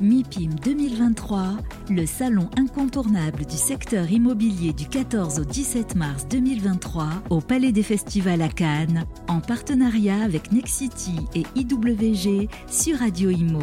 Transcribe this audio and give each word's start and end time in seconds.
MIPIM 0.00 0.54
2023, 0.64 1.58
le 1.90 2.06
salon 2.06 2.48
incontournable 2.56 3.44
du 3.44 3.56
secteur 3.56 4.10
immobilier 4.10 4.72
du 4.72 4.88
14 4.88 5.40
au 5.40 5.44
17 5.44 5.94
mars 5.94 6.26
2023 6.26 7.06
au 7.28 7.42
Palais 7.42 7.70
des 7.70 7.82
Festivals 7.82 8.40
à 8.40 8.48
Cannes, 8.48 9.04
en 9.28 9.40
partenariat 9.40 10.22
avec 10.22 10.52
Nexity 10.52 11.16
et 11.34 11.42
IWG 11.54 12.48
sur 12.66 12.96
Radio 12.96 13.28
Imo. 13.28 13.60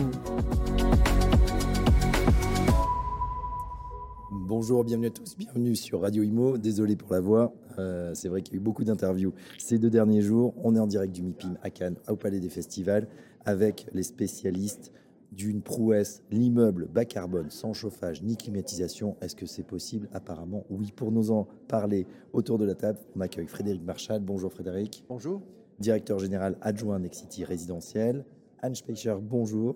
Bonjour, 4.29 4.83
bienvenue 4.83 5.07
à 5.07 5.09
tous, 5.09 5.35
bienvenue 5.35 5.75
sur 5.75 6.01
Radio 6.01 6.21
Imo. 6.21 6.59
Désolé 6.59 6.95
pour 6.95 7.11
la 7.13 7.19
voix, 7.19 7.51
euh, 7.79 8.11
c'est 8.13 8.29
vrai 8.29 8.43
qu'il 8.43 8.53
y 8.53 8.57
a 8.57 8.59
eu 8.59 8.63
beaucoup 8.63 8.83
d'interviews 8.83 9.33
ces 9.57 9.79
deux 9.79 9.89
derniers 9.89 10.21
jours. 10.21 10.53
On 10.63 10.75
est 10.75 10.79
en 10.79 10.87
direct 10.87 11.15
du 11.15 11.23
MIPIM 11.23 11.57
à 11.63 11.71
Cannes, 11.71 11.95
au 12.07 12.15
Palais 12.15 12.39
des 12.39 12.49
Festivals, 12.49 13.07
avec 13.43 13.87
les 13.93 14.03
spécialistes 14.03 14.91
d'une 15.31 15.61
prouesse, 15.61 16.23
l'immeuble 16.31 16.87
bas 16.87 17.05
carbone, 17.05 17.49
sans 17.49 17.73
chauffage 17.73 18.23
ni 18.23 18.37
climatisation. 18.37 19.17
Est-ce 19.21 19.35
que 19.35 19.45
c'est 19.45 19.63
possible? 19.63 20.09
Apparemment, 20.13 20.65
oui. 20.69 20.91
Pour 20.95 21.11
nous 21.11 21.31
en 21.31 21.47
parler 21.67 22.07
autour 22.33 22.57
de 22.57 22.65
la 22.65 22.75
table, 22.75 22.99
on 23.15 23.21
accueille 23.21 23.47
Frédéric 23.47 23.83
Marchal. 23.83 24.21
Bonjour 24.21 24.51
Frédéric. 24.51 25.03
Bonjour. 25.09 25.41
Directeur 25.79 26.19
général 26.19 26.57
adjoint 26.61 26.99
Nexity 26.99 27.43
Résidentiel. 27.43 28.25
Anne 28.59 28.75
Speicher, 28.75 29.15
bonjour. 29.21 29.75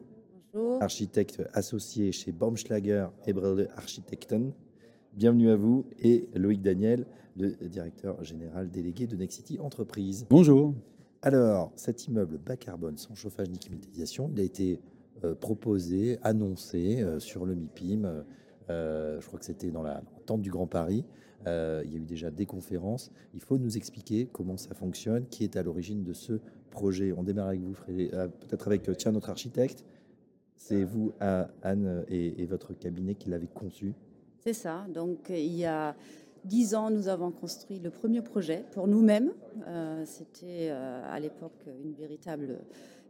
Bonjour. 0.53 0.81
Architecte 0.81 1.43
associé 1.53 2.11
chez 2.11 2.31
Baumschlager 2.31 3.07
Ebrelde 3.25 3.69
Architekten. 3.75 4.53
Bienvenue 5.13 5.49
à 5.49 5.55
vous. 5.55 5.85
Et 5.99 6.27
Loïc 6.33 6.61
Daniel, 6.61 7.05
le 7.37 7.51
directeur 7.67 8.23
général 8.23 8.71
délégué 8.71 9.07
de 9.07 9.15
Nexity 9.15 9.59
Entreprise. 9.59 10.25
Bonjour. 10.29 10.73
Alors, 11.21 11.71
cet 11.75 12.07
immeuble 12.07 12.39
bas 12.39 12.57
carbone, 12.57 12.97
sans 12.97 13.13
chauffage 13.13 13.49
ni 13.49 13.59
climatisation, 13.59 14.31
il 14.33 14.39
a 14.39 14.43
été 14.43 14.79
proposé, 15.39 16.17
annoncé 16.23 17.01
euh, 17.01 17.19
sur 17.19 17.45
le 17.45 17.55
MIPIM. 17.55 18.23
Euh, 18.69 19.19
je 19.21 19.27
crois 19.27 19.39
que 19.39 19.45
c'était 19.45 19.69
dans 19.69 19.83
la 19.83 20.01
tente 20.25 20.41
du 20.41 20.49
Grand 20.49 20.67
Paris. 20.67 21.05
il 21.45 21.91
y 21.91 21.95
a 21.95 21.97
eu 21.97 22.05
déjà 22.05 22.31
des 22.31 22.45
conférences. 22.45 23.11
Il 23.33 23.41
faut 23.41 23.57
nous 23.57 23.77
expliquer 23.77 24.27
comment 24.31 24.57
ça 24.57 24.73
fonctionne, 24.73 25.27
qui 25.27 25.43
est 25.43 25.55
à 25.55 25.63
l'origine 25.63 26.03
de 26.03 26.13
ce 26.13 26.39
projet. 26.69 27.11
On 27.11 27.23
démarre 27.23 27.49
avec 27.49 27.61
vous, 27.61 27.73
peut-être 27.73 28.67
avec 28.67 28.89
tiens, 28.97 29.11
notre 29.11 29.29
architecte. 29.29 29.83
C'est 30.55 30.83
vous, 30.83 31.11
Anne, 31.19 32.05
et, 32.07 32.45
votre 32.45 32.73
cabinet 32.73 33.15
qui 33.15 33.29
l'avez 33.29 33.47
conçu. 33.47 33.93
C'est 34.39 34.53
ça. 34.53 34.85
Donc, 34.93 35.29
il 35.29 35.55
y 35.55 35.65
a 35.65 35.95
dix 36.45 36.75
ans, 36.75 36.91
nous 36.91 37.07
avons 37.07 37.31
construit 37.31 37.79
le 37.79 37.89
premier 37.89 38.21
projet 38.21 38.63
pour 38.71 38.87
nous-mêmes. 38.87 39.31
C'était 40.05 40.69
à 40.69 41.19
l'époque 41.19 41.67
une 41.83 41.93
véritable 41.93 42.59
euh, 42.61 42.63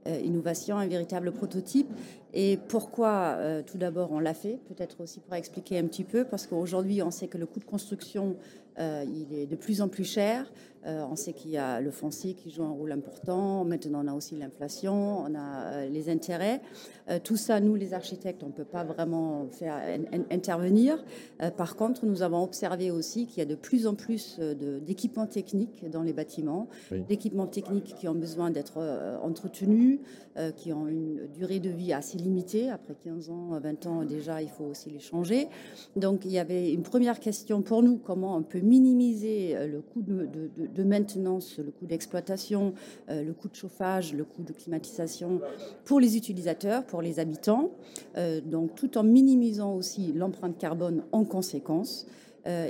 innovation, 0.06 0.78
un 0.78 0.88
véritable 0.88 1.32
prototype. 1.32 1.88
Et 2.34 2.58
pourquoi 2.68 3.36
euh, 3.38 3.62
tout 3.62 3.78
d'abord 3.78 4.12
on 4.12 4.20
l'a 4.20 4.34
fait 4.34 4.60
Peut-être 4.68 5.02
aussi 5.02 5.20
pour 5.20 5.36
expliquer 5.36 5.78
un 5.80 5.86
petit 5.86 6.04
peu, 6.04 6.24
parce 6.24 6.48
qu'aujourd'hui 6.48 7.02
on 7.02 7.12
sait 7.12 7.28
que 7.28 7.38
le 7.38 7.46
coût 7.46 7.60
de 7.60 7.66
construction 7.66 8.38
euh, 8.80 9.04
il 9.06 9.38
est 9.38 9.46
de 9.46 9.56
plus 9.56 9.82
en 9.82 9.90
plus 9.90 10.06
cher. 10.06 10.52
Euh, 10.86 11.06
on 11.10 11.16
sait 11.16 11.34
qu'il 11.34 11.52
y 11.52 11.58
a 11.58 11.80
le 11.80 11.92
foncier 11.92 12.34
qui 12.34 12.50
joue 12.50 12.64
un 12.64 12.72
rôle 12.72 12.92
important. 12.92 13.64
Maintenant, 13.64 14.04
on 14.04 14.08
a 14.08 14.14
aussi 14.14 14.36
l'inflation, 14.36 15.20
on 15.20 15.36
a 15.36 15.66
euh, 15.66 15.90
les 15.90 16.10
intérêts. 16.10 16.62
tout 17.24 17.36
ça, 17.36 17.60
nous, 17.60 17.76
les 17.76 17.94
architectes, 17.94 18.42
on 18.44 18.48
ne 18.48 18.52
peut 18.54 18.64
pas 18.64 18.84
vraiment 18.86 19.48
faire 19.50 19.76
intervenir. 20.32 21.04
par 21.58 21.76
contre, 21.76 22.06
nous 22.06 22.22
avons 22.22 22.42
observé 22.42 22.90
aussi 22.90 23.28
qu'il 23.28 23.40
y 23.40 23.42
a 23.42 23.46
de 23.46 23.56
plus 23.56 23.86
en 23.86 23.96
plus 23.96 24.40
d'équipements 24.40 25.28
techniques 25.28 25.90
dans 25.90 26.04
les 26.04 26.14
bâtiments, 26.14 26.70
d'équipements 27.10 27.48
techniques 27.48 27.96
qui 27.96 28.08
ont 28.08 28.16
besoin 28.16 28.50
d'être 28.50 28.80
entretenus, 29.24 30.00
qui 30.56 30.72
ont 30.72 30.88
une 30.88 31.28
durée 31.34 31.60
de 31.60 31.70
vie 31.70 31.92
assez 31.92 32.18
limitée. 32.18 32.70
Après 32.70 32.96
15 32.96 33.30
ans, 33.30 33.60
20 33.62 33.86
ans 33.88 34.06
déjà, 34.06 34.42
il 34.42 34.50
faut 34.50 34.66
aussi 34.66 34.90
les 34.90 35.00
changer. 35.00 35.50
Donc, 35.98 36.24
il 36.24 36.32
y 36.32 36.40
avait 36.40 36.72
une 36.72 36.84
première 36.84 37.20
question 37.20 37.62
pour 37.62 37.84
nous, 37.84 37.98
comment 37.98 38.38
on 38.38 38.44
peut 38.44 38.62
minimiser 38.62 39.56
euh, 39.56 39.68
le 39.68 39.82
coût 39.82 40.02
de, 40.02 40.30
maintenance, 40.80 41.58
le 41.58 41.72
coût 41.72 41.86
d'exploitation, 41.86 42.74
euh, 43.10 43.24
le 43.24 43.34
coût 43.34 43.50
de 43.50 43.56
chauffage, 43.56 44.14
le 44.14 44.24
coût 44.24 44.44
de 44.44 44.54
climatisation 44.54 45.42
pour 45.86 46.00
les 46.00 46.18
utilisateurs, 46.18 46.86
pour 46.86 47.02
les 47.02 47.20
habitants, 47.20 47.72
euh, 48.18 48.42
donc 48.42 48.76
tout 48.76 48.98
en 48.98 49.04
minimisant 49.04 49.76
aussi 49.76 50.14
l'empreinte 50.14 50.58
carbone 50.58 51.04
en 51.12 51.24
conséquence. 51.24 52.08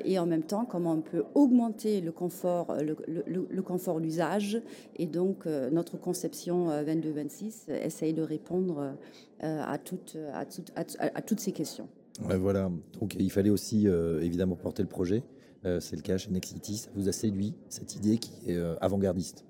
et 0.04 0.20
en 0.20 0.26
même 0.26 0.44
temps 0.44 0.66
comment 0.66 0.92
on 0.92 1.02
peut 1.02 1.24
augmenter 1.34 2.02
le 2.02 2.12
confort, 2.12 2.76
le, 2.82 3.62
confort 3.62 4.02
d'usage. 4.02 4.62
Et 4.98 5.08
donc 5.08 5.46
notre 5.46 5.98
conception 5.98 6.68
22-26 6.84 7.72
essaye 7.72 8.14
de 8.14 8.22
répondre 8.22 8.98
à, 9.40 9.78
toutes 9.78 11.40
ces 11.40 11.54
questions. 11.54 11.88
Voilà, 12.20 12.70
donc 13.00 13.16
il 13.18 13.32
fallait 13.32 13.50
aussi 13.50 13.88
évidemment 13.88 14.56
porter 14.56 14.84
le 14.84 14.90
projet. 14.90 15.24
Euh, 15.66 15.80
c'est 15.80 15.96
le 15.96 16.02
cas 16.02 16.18
chez 16.18 16.32
Nexity. 16.32 16.78
Ça 16.78 16.90
vous 16.96 17.08
a 17.08 17.12
séduit, 17.12 17.54
cette 17.70 17.96
idée 17.96 18.18
qui 18.18 18.50
est 18.50 18.56
euh, 18.56 18.76
avant-gardiste? 18.82 19.46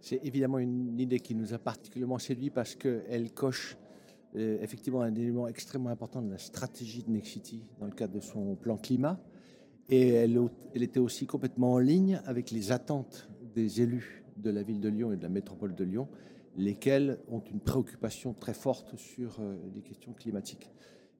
C'est 0.00 0.20
évidemment 0.24 0.58
une 0.58 0.98
idée 0.98 1.20
qui 1.20 1.34
nous 1.34 1.54
a 1.54 1.58
particulièrement 1.58 2.18
séduit 2.18 2.50
parce 2.50 2.74
qu'elle 2.74 3.30
coche 3.32 3.76
euh, 4.34 4.58
effectivement 4.60 5.02
un 5.02 5.14
élément 5.14 5.46
extrêmement 5.46 5.90
important 5.90 6.20
de 6.20 6.30
la 6.30 6.38
stratégie 6.38 7.04
de 7.04 7.10
Nexity 7.10 7.64
dans 7.78 7.86
le 7.86 7.92
cadre 7.92 8.14
de 8.14 8.20
son 8.20 8.56
plan 8.56 8.76
climat. 8.76 9.20
Et 9.88 10.08
elle, 10.08 10.40
elle 10.74 10.82
était 10.82 10.98
aussi 10.98 11.26
complètement 11.26 11.74
en 11.74 11.78
ligne 11.78 12.20
avec 12.24 12.50
les 12.50 12.72
attentes 12.72 13.28
des 13.54 13.82
élus 13.82 14.24
de 14.36 14.50
la 14.50 14.62
ville 14.62 14.80
de 14.80 14.88
Lyon 14.88 15.12
et 15.12 15.16
de 15.16 15.22
la 15.22 15.28
métropole 15.28 15.74
de 15.74 15.84
Lyon, 15.84 16.08
lesquels 16.56 17.18
ont 17.28 17.42
une 17.52 17.60
préoccupation 17.60 18.32
très 18.32 18.54
forte 18.54 18.96
sur 18.96 19.40
les 19.74 19.82
questions 19.82 20.12
climatiques. 20.14 20.70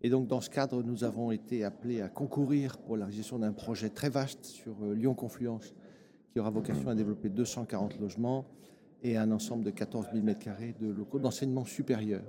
Et 0.05 0.11
donc, 0.11 0.27
dans 0.27 0.41
ce 0.41 0.51
cadre, 0.51 0.83
nous 0.83 1.05
avons 1.05 1.31
été 1.31 1.63
appelés 1.63 2.01
à 2.01 2.09
concourir 2.09 2.77
pour 2.79 2.97
la 2.97 3.05
réalisation 3.05 3.39
d'un 3.39 3.53
projet 3.53 3.89
très 3.89 4.11
vaste 4.11 4.45
sur 4.45 4.75
euh, 4.83 4.95
Lyon-Confluence, 4.95 5.75
qui 6.33 6.41
aura 6.41 6.51
vocation 6.51 6.89
à 6.89 6.97
développer 6.97 7.29
240 7.29 8.01
logements 8.01 8.45
et 9.05 9.17
un 9.17 9.31
ensemble 9.31 9.63
de 9.63 9.71
14 9.71 10.09
000 10.13 10.27
m2 10.27 10.79
de 10.81 10.93
locaux 10.93 11.21
d'enseignement 11.21 11.65
supérieur. 11.65 12.23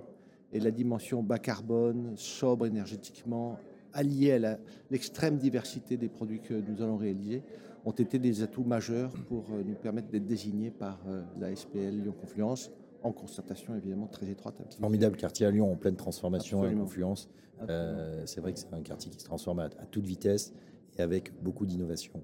Et 0.51 0.59
la 0.59 0.69
dimension 0.69 1.23
bas 1.23 1.39
carbone, 1.39 2.13
sobre 2.15 2.67
énergétiquement, 2.67 3.57
alliée 3.91 4.33
à 4.33 4.59
l'extrême 4.91 5.37
diversité 5.37 5.97
des 5.97 6.09
produits 6.09 6.41
que 6.41 6.53
nous 6.53 6.79
allons 6.83 6.97
réaliser, 6.97 7.41
ont 7.85 7.91
été 7.91 8.19
des 8.19 8.43
atouts 8.43 8.63
majeurs 8.63 9.11
pour 9.27 9.45
euh, 9.51 9.63
nous 9.65 9.75
permettre 9.75 10.09
d'être 10.09 10.27
désignés 10.27 10.69
par 10.69 10.99
euh, 11.07 11.23
la 11.39 11.55
SPL 11.55 12.03
Lyon-Confluence 12.03 12.71
en 13.03 13.11
constatation 13.11 13.75
évidemment 13.75 14.07
très 14.07 14.29
étroite. 14.29 14.55
Formidable 14.79 15.17
quartier 15.17 15.45
à 15.45 15.51
Lyon 15.51 15.71
en 15.71 15.75
pleine 15.75 15.95
transformation 15.95 16.65
et 16.65 16.73
confluence. 16.73 17.29
Euh, 17.69 18.23
c'est 18.25 18.41
vrai 18.41 18.53
que 18.53 18.59
c'est 18.59 18.73
un 18.73 18.81
quartier 18.81 19.11
qui 19.11 19.19
se 19.19 19.25
transforme 19.25 19.59
à, 19.59 19.69
toute 19.69 20.05
vitesse 20.05 20.53
et 20.97 21.01
avec 21.01 21.31
beaucoup 21.41 21.65
d'innovation. 21.65 22.21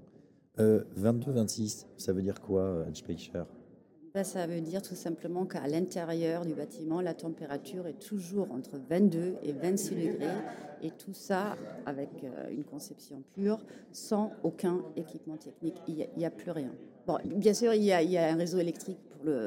22-26, 0.58 1.86
ça 1.96 2.12
veut 2.12 2.22
dire 2.22 2.40
quoi, 2.40 2.84
Anne 2.86 2.94
Speicher 2.94 3.44
ben, 4.12 4.24
ça 4.24 4.44
veut 4.44 4.60
dire 4.60 4.82
tout 4.82 4.96
simplement 4.96 5.46
qu'à 5.46 5.68
l'intérieur 5.68 6.44
du 6.44 6.54
bâtiment, 6.54 7.00
la 7.00 7.14
température 7.14 7.86
est 7.86 8.00
toujours 8.00 8.50
entre 8.50 8.76
22 8.76 9.36
et 9.44 9.52
26 9.52 9.94
degrés, 9.94 10.26
et 10.82 10.90
tout 10.90 11.12
ça 11.12 11.56
avec 11.86 12.08
euh, 12.24 12.50
une 12.50 12.64
conception 12.64 13.22
pure, 13.34 13.64
sans 13.92 14.32
aucun 14.42 14.82
équipement 14.96 15.36
technique. 15.36 15.76
Il 15.86 16.08
n'y 16.16 16.24
a, 16.24 16.30
plus 16.30 16.50
rien. 16.50 16.72
Bon, 17.06 17.18
bien 17.24 17.54
sûr, 17.54 17.72
il 17.72 17.84
y 17.84 17.92
a, 17.92 18.32
un 18.32 18.36
réseau 18.36 18.58
électrique 18.58 18.98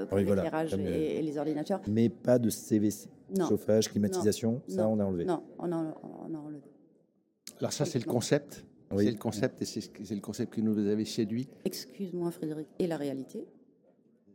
pour 0.08 0.18
l'éclairage 0.18 0.74
et, 0.74 1.22
les 1.22 1.38
ordinateurs. 1.38 1.82
Mais 1.88 2.10
pas 2.10 2.40
de 2.40 2.50
CVC, 2.50 3.10
chauffage, 3.48 3.90
climatisation, 3.90 4.62
ça 4.68 4.88
on 4.88 5.00
a 5.00 5.06
enlevé. 5.06 5.26
Non, 5.26 5.44
on 5.60 5.72
a, 5.72 5.76
on 5.76 6.34
a 6.34 6.38
enlevé. 6.38 6.62
Alors 7.60 7.74
ça, 7.74 7.86
c'est 7.86 8.00
le 8.00 8.06
concept. 8.06 8.66
C'est 8.98 9.12
le 9.12 9.18
concept 9.18 9.62
et 9.62 9.66
c'est 9.66 10.16
le 10.16 10.22
concept 10.22 10.54
que 10.54 10.62
nous 10.62 10.78
avez 10.78 11.06
séduit. 11.06 11.50
Excuse-moi 11.66 12.30
Frédéric, 12.32 12.68
et 12.78 12.88
la 12.88 12.98
réalité? 12.98 13.48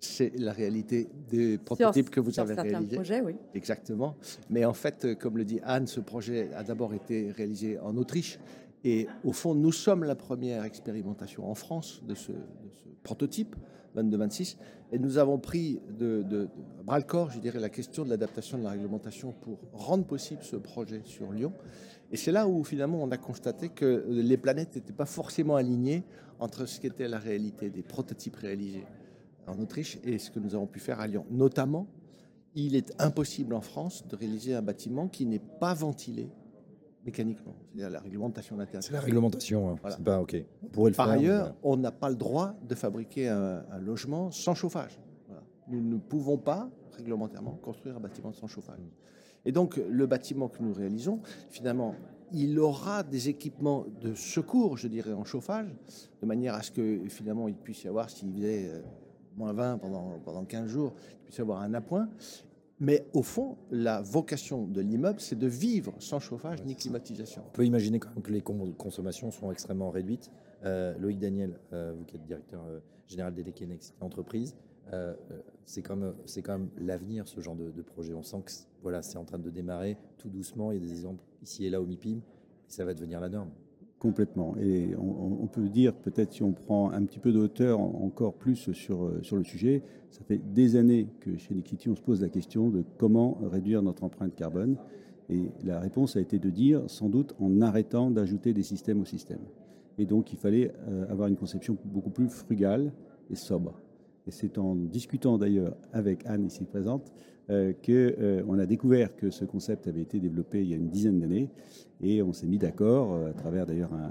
C'est 0.01 0.33
la 0.39 0.53
réalité 0.53 1.09
des 1.29 1.59
prototypes 1.59 2.11
que 2.11 2.21
vous 2.21 2.39
avez 2.39 2.55
réalisés. 2.55 2.97
Projets, 2.97 3.21
oui. 3.21 3.37
Exactement. 3.55 4.17
Mais 4.51 4.65
en 4.65 4.73
fait, 4.73 5.05
euh, 5.05 5.15
comme 5.15 5.37
le 5.37 5.45
dit 5.45 5.61
Anne, 5.65 5.87
ce 5.87 6.01
projet 6.01 6.51
a 6.55 6.63
d'abord 6.63 6.95
été 6.95 7.31
réalisé 7.33 7.79
en 7.79 7.97
Autriche. 7.97 8.39
Et 8.85 9.09
au 9.25 9.33
fond, 9.33 9.55
nous 9.55 9.73
sommes 9.73 10.05
la 10.05 10.15
première 10.15 10.65
expérimentation 10.65 11.51
en 11.51 11.55
France 11.55 12.03
de 12.07 12.15
ce, 12.15 12.33
prototype 13.03 13.57
22-26. 13.97 14.57
Et 14.93 14.99
nous 14.99 15.19
avons 15.19 15.39
pris 15.39 15.81
de, 15.99 16.23
de, 16.23 16.49
bras 16.85 16.99
le 16.99 17.05
corps, 17.05 17.31
je 17.31 17.41
dirais, 17.41 17.59
la 17.59 17.69
question 17.69 18.05
de 18.05 18.11
l'adaptation 18.11 18.59
de 18.59 18.65
la 18.65 18.71
réglementation 18.71 19.33
pour 19.33 19.59
rendre 19.73 20.05
possible 20.05 20.43
ce 20.43 20.57
projet 20.57 21.01
sur 21.05 21.33
Lyon. 21.33 21.53
Et 22.13 22.17
c'est 22.17 22.33
là 22.33 22.47
où 22.47 22.65
finalement 22.65 23.03
on 23.03 23.11
a 23.11 23.17
constaté 23.17 23.69
que 23.69 24.07
les 24.09 24.37
planètes 24.37 24.77
n'étaient 24.77 24.93
pas 24.93 25.07
forcément 25.07 25.57
alignées 25.57 26.05
entre 26.39 26.67
ce 26.67 26.81
qu'était 26.81 27.09
la 27.09 27.19
réalité 27.19 27.69
des 27.69 27.83
prototypes 27.83 28.37
réalisés 28.37 28.85
en 29.49 29.59
Autriche 29.61 29.99
et 30.05 30.19
ce 30.19 30.31
que 30.31 30.39
nous 30.39 30.55
avons 30.55 30.67
pu 30.67 30.81
faire 30.81 31.01
à 31.01 31.07
Lyon. 31.07 31.25
Notamment, 31.31 31.87
il 32.55 32.77
est 32.77 32.93
impossible 33.01 33.55
en 33.55 33.61
France 33.61 34.07
de 34.09 34.17
réaliser 34.17 34.55
un 34.55 34.63
bâtiment 34.63 35.09
qui 35.09 35.27
n'est 35.27 35.39
pas 35.39 35.75
ventilé 35.75 36.31
mécaniquement. 37.05 37.55
C'est-à-dire 37.69 37.91
la 37.91 38.01
réglementation 38.01 38.57
d'intérieur. 38.57 38.83
C'est 38.83 38.93
la 38.93 39.01
réglementation. 39.01 39.71
Hein. 39.71 39.77
C'est 39.89 40.05
pas 40.05 40.21
OK. 40.21 40.37
On 40.77 40.91
Par 40.93 41.09
ailleurs, 41.09 41.55
on 41.63 41.77
n'a 41.77 41.93
pas 41.93 42.11
le 42.11 42.17
droit 42.17 42.55
de 42.69 42.75
fabriquer 42.75 43.29
un, 43.29 43.63
logement 43.81 44.31
sans 44.31 44.55
chauffage. 44.55 44.99
Nous 45.69 45.83
ne 45.83 45.99
pouvons 45.99 46.39
pas 46.39 46.71
réglementairement 46.97 47.59
construire 47.63 47.97
un 47.97 48.01
bâtiment 48.01 48.33
sans 48.33 48.47
chauffage. 48.47 48.81
Et 49.45 49.53
donc, 49.53 49.77
le 49.77 50.07
bâtiment 50.07 50.49
que 50.49 50.63
nous 50.63 50.73
réalisons, 50.73 51.21
finalement, 51.51 51.95
il 52.33 52.59
aura 52.59 53.03
des 53.03 53.29
équipements 53.29 53.87
de 54.01 54.15
secours, 54.15 54.77
je 54.77 54.89
dirais, 54.89 55.13
en 55.13 55.25
chauffage, 55.25 55.69
de 56.21 56.27
manière 56.27 56.55
à 56.55 56.63
ce 56.63 56.71
que 56.71 57.09
finalement 57.09 57.49
il 57.49 57.55
puisse 57.55 57.85
y 57.85 57.89
avoir, 57.89 58.11
s'il 58.11 58.33
faisait 58.33 58.69
euh, 58.69 58.81
moins 59.39 59.53
20 59.53 59.79
pendant, 59.79 60.19
pendant 60.25 60.45
15 60.45 60.69
jours, 60.69 60.95
il 61.21 61.25
puisse 61.25 61.39
y 61.39 61.41
avoir 61.41 61.63
un 61.63 61.73
appoint. 61.75 62.09
Mais 62.81 63.07
au 63.13 63.23
fond, 63.23 63.57
la 63.71 64.03
vocation 64.03 64.67
de 64.67 64.81
l'immeuble, 64.81 65.21
c'est 65.21 65.39
de 65.39 65.49
vivre 65.49 65.95
sans 65.99 66.21
chauffage 66.21 66.63
ni 66.65 66.77
climatisation. 66.77 67.43
On 67.47 67.51
peut 67.51 67.67
imaginer 67.67 67.99
quand 67.99 68.11
même 68.11 68.23
que 68.23 68.33
les 68.33 68.43
consommations 68.43 69.31
sont 69.31 69.51
extrêmement 69.51 69.91
réduites. 69.91 70.31
Euh, 70.65 70.97
Loïc 70.99 71.19
Daniel, 71.19 71.59
euh, 71.73 71.93
vous 71.97 72.05
qui 72.05 72.17
êtes 72.17 72.25
directeur 72.25 72.63
général 73.09 73.35
délégué 73.35 73.67
Entreprise, 74.01 74.55
c'est 75.65 75.83
quand 75.83 75.97
même, 75.97 76.15
quand 76.45 76.59
même 76.59 76.71
l'avenir, 76.79 77.27
ce 77.27 77.41
genre 77.41 77.57
de, 77.57 77.71
de, 77.71 77.83
projet. 77.83 78.15
On 78.15 78.23
sent 78.23 78.43
que 78.45 78.53
voilà, 78.83 79.03
c'est 79.03 79.19
en 79.19 79.25
train 79.25 79.39
de 79.39 79.51
démarrer 79.51 79.97
tout 80.19 80.29
doucement. 80.29 80.71
Il 80.71 80.77
y 80.77 80.79
a 80.79 80.87
des 80.87 80.93
exemples 80.93 81.23
ici 81.43 81.67
et 81.67 81.71
là 81.71 81.81
au 81.81 81.87
MIPIM, 81.87 82.21
ça 82.69 82.85
va 82.85 82.95
devenir 82.95 83.21
la 83.21 83.29
norme. 83.29 83.51
Complètement. 83.99 84.55
Et 84.61 84.95
on, 84.97 85.49
peut 85.49 85.69
dire, 85.69 85.93
peut-être 85.93 86.33
si 86.33 86.45
on 86.45 86.53
prend 86.53 86.93
un 86.93 87.05
petit 87.05 87.19
peu 87.19 87.33
de 87.33 87.41
hauteur 87.41 87.81
encore 87.81 88.35
plus 88.35 88.71
sur, 88.73 89.05
euh, 89.05 89.19
sur 89.23 89.37
le 89.37 89.43
sujet, 89.43 89.83
ça 90.11 90.23
fait 90.23 90.39
des 90.39 90.77
années 90.77 91.09
que 91.19 91.37
chez 91.37 91.53
Nexity, 91.53 91.89
on 91.89 91.97
se 91.97 92.01
pose 92.01 92.23
la 92.23 92.29
question 92.29 92.71
de 92.71 92.85
comment 92.97 93.39
réduire 93.43 93.83
notre 93.83 94.05
empreinte 94.05 94.37
carbone. 94.37 94.77
Et 95.31 95.51
la 95.65 95.81
réponse 95.81 96.15
a 96.15 96.21
été 96.21 96.39
de 96.39 96.49
dire, 96.49 96.83
sans 96.87 97.09
doute, 97.09 97.35
en 97.41 97.61
arrêtant 97.61 98.13
d'ajouter 98.13 98.53
des 98.53 98.63
systèmes 98.63 99.01
au 99.01 99.05
système. 99.05 99.41
Et 99.99 100.07
donc, 100.07 100.33
il 100.33 100.39
fallait 100.39 100.73
euh, 100.89 101.11
avoir 101.11 101.27
une 101.27 101.37
conception 101.37 101.77
beaucoup 101.85 102.11
plus 102.11 102.29
frugale 102.29 102.93
et 103.31 103.35
sobre. 103.35 103.81
C'est 104.31 104.59
en 104.59 104.75
discutant 104.75 105.39
d'ailleurs 105.39 105.77
avec 105.93 106.27
Anne 106.27 106.47
ici 106.47 106.65
présente 106.65 107.13
euh, 107.51 107.73
qu'on 107.73 107.91
euh, 107.91 108.63
a 108.63 108.67
découvert 108.67 109.17
que 109.17 109.31
ce 109.31 109.47
concept 109.47 109.87
avait 109.89 110.03
été 110.03 110.21
développé 110.21 110.61
il 110.61 110.69
y 110.69 110.75
a 110.75 110.77
une 110.77 110.91
dizaine 110.91 111.19
d'années 111.19 111.49
et 112.03 112.23
on 112.23 112.35
s'est 112.35 112.47
mis 112.47 112.59
d'accord, 112.59 113.15
euh, 113.15 113.31
à 113.31 113.33
travers 113.33 113.65
d'ailleurs 113.65 113.93
un, 113.95 114.11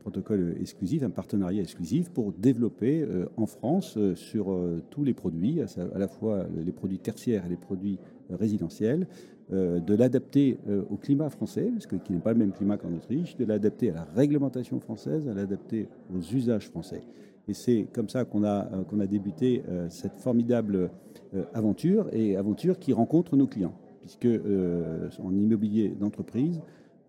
protocole 0.00 0.56
exclusif, 0.60 1.02
un 1.02 1.10
partenariat 1.10 1.60
exclusif 1.60 2.08
pour 2.08 2.32
développer 2.32 3.06
en 3.36 3.44
France 3.44 3.98
sur 4.14 4.58
tous 4.88 5.04
les 5.04 5.12
produits, 5.12 5.60
à, 5.60 5.98
la 5.98 6.08
fois 6.08 6.46
les 6.64 6.72
produits 6.72 6.98
tertiaires 6.98 7.44
et 7.44 7.50
les 7.50 7.56
produits 7.56 7.98
résidentiels, 8.30 9.06
de 9.50 9.94
l'adapter 9.94 10.56
au 10.88 10.96
climat 10.96 11.28
français, 11.28 11.68
parce 11.74 11.86
que 11.86 11.96
qui 11.96 12.14
n'est 12.14 12.20
pas 12.20 12.32
le 12.32 12.38
même 12.38 12.52
climat 12.52 12.78
qu'en 12.78 12.92
Autriche, 12.94 13.36
de 13.36 13.44
l'adapter 13.44 13.90
à 13.90 13.94
la 13.94 14.04
réglementation 14.16 14.80
française, 14.80 15.28
à 15.28 15.34
l'adapter 15.34 15.88
aux 16.14 16.34
usages 16.34 16.68
français. 16.68 17.02
Et 17.48 17.54
c'est 17.54 17.86
comme 17.92 18.08
ça 18.08 18.24
qu'on 18.24 18.44
a, 18.44 18.64
qu'on 18.88 18.98
a 19.00 19.06
débuté 19.06 19.62
cette 19.88 20.18
formidable 20.18 20.90
euh, 21.34 21.44
aventure 21.54 22.06
et 22.12 22.36
aventure 22.36 22.78
qui 22.78 22.92
rencontre 22.92 23.36
nos 23.36 23.46
clients. 23.46 23.74
Puisque 24.00 24.26
euh, 24.26 25.08
en 25.22 25.34
immobilier 25.34 25.88
d'entreprise, 25.88 26.60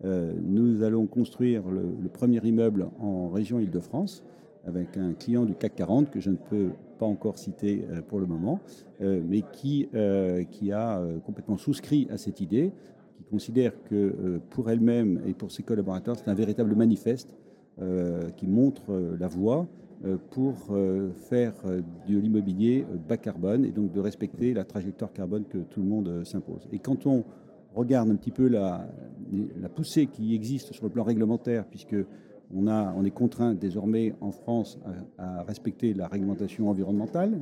euh, 0.04 0.32
nous 0.42 0.82
allons 0.82 1.06
construire 1.06 1.62
le, 1.68 2.08
premier 2.08 2.40
immeuble 2.44 2.88
en 2.98 3.28
région 3.28 3.60
Île-de-France 3.60 4.24
avec 4.66 4.96
un 4.96 5.12
client 5.12 5.44
du 5.44 5.54
CAC 5.54 5.76
40 5.76 6.10
que 6.10 6.20
je 6.20 6.30
ne 6.30 6.36
peux 6.36 6.70
pas 6.98 7.06
encore 7.06 7.38
citer 7.38 7.84
pour 8.08 8.18
le 8.18 8.26
moment, 8.26 8.60
mais 9.00 9.42
qui, 9.52 9.88
qui 10.50 10.72
a 10.72 11.00
complètement 11.24 11.56
souscrit 11.56 12.08
à 12.10 12.18
cette 12.18 12.40
idée, 12.40 12.72
qui 13.16 13.22
considère 13.22 13.72
que 13.84 14.40
pour 14.50 14.68
elle-même 14.68 15.22
et 15.26 15.32
pour 15.32 15.52
ses 15.52 15.62
collaborateurs, 15.62 16.16
c'est 16.16 16.28
un 16.28 16.34
véritable 16.34 16.74
manifeste 16.74 17.34
qui 18.36 18.46
montre 18.46 18.92
la 19.18 19.28
voie 19.28 19.66
euh, 20.04 20.16
pour 20.30 20.54
euh, 20.70 21.10
faire 21.28 21.52
euh, 21.64 21.80
de 22.08 22.16
l'immobilier 22.16 22.86
bas 23.08 23.16
carbone 23.16 23.64
et 23.64 23.72
donc 23.72 23.90
de 23.90 23.98
respecter 23.98 24.54
la 24.54 24.62
trajectoire 24.62 25.12
carbone 25.12 25.44
que 25.44 25.58
tout 25.58 25.80
le 25.80 25.88
monde 25.88 26.24
s'impose. 26.24 26.68
Et 26.70 26.78
quand 26.78 27.04
on 27.06 27.24
regarde 27.74 28.08
un 28.08 28.14
petit 28.14 28.30
peu 28.30 28.46
la, 28.46 28.88
poussée 29.74 30.06
qui 30.06 30.36
existe 30.36 30.72
sur 30.72 30.84
le 30.84 30.90
plan 30.90 31.02
réglementaire, 31.02 31.64
puisque 31.64 31.96
on 32.54 33.04
est 33.04 33.10
contraint 33.10 33.54
désormais 33.54 34.14
en 34.20 34.30
France 34.30 34.78
à, 35.18 35.42
respecter 35.42 35.94
la 35.94 36.06
réglementation 36.06 36.70
environnementale 36.70 37.36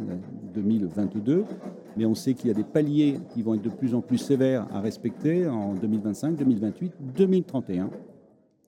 2022, 0.54 1.44
mais 1.98 2.06
on 2.06 2.14
sait 2.14 2.32
qu'il 2.32 2.48
y 2.48 2.50
a 2.50 2.54
des 2.54 2.64
paliers 2.64 3.20
qui 3.28 3.42
vont 3.42 3.54
être 3.54 3.62
de 3.62 3.68
plus 3.68 3.94
en 3.94 4.00
plus 4.00 4.18
sévères 4.18 4.66
à 4.72 4.80
respecter 4.80 5.46
en 5.46 5.74
2025, 5.74 6.36
2028, 6.36 6.92
2031. 7.14 7.90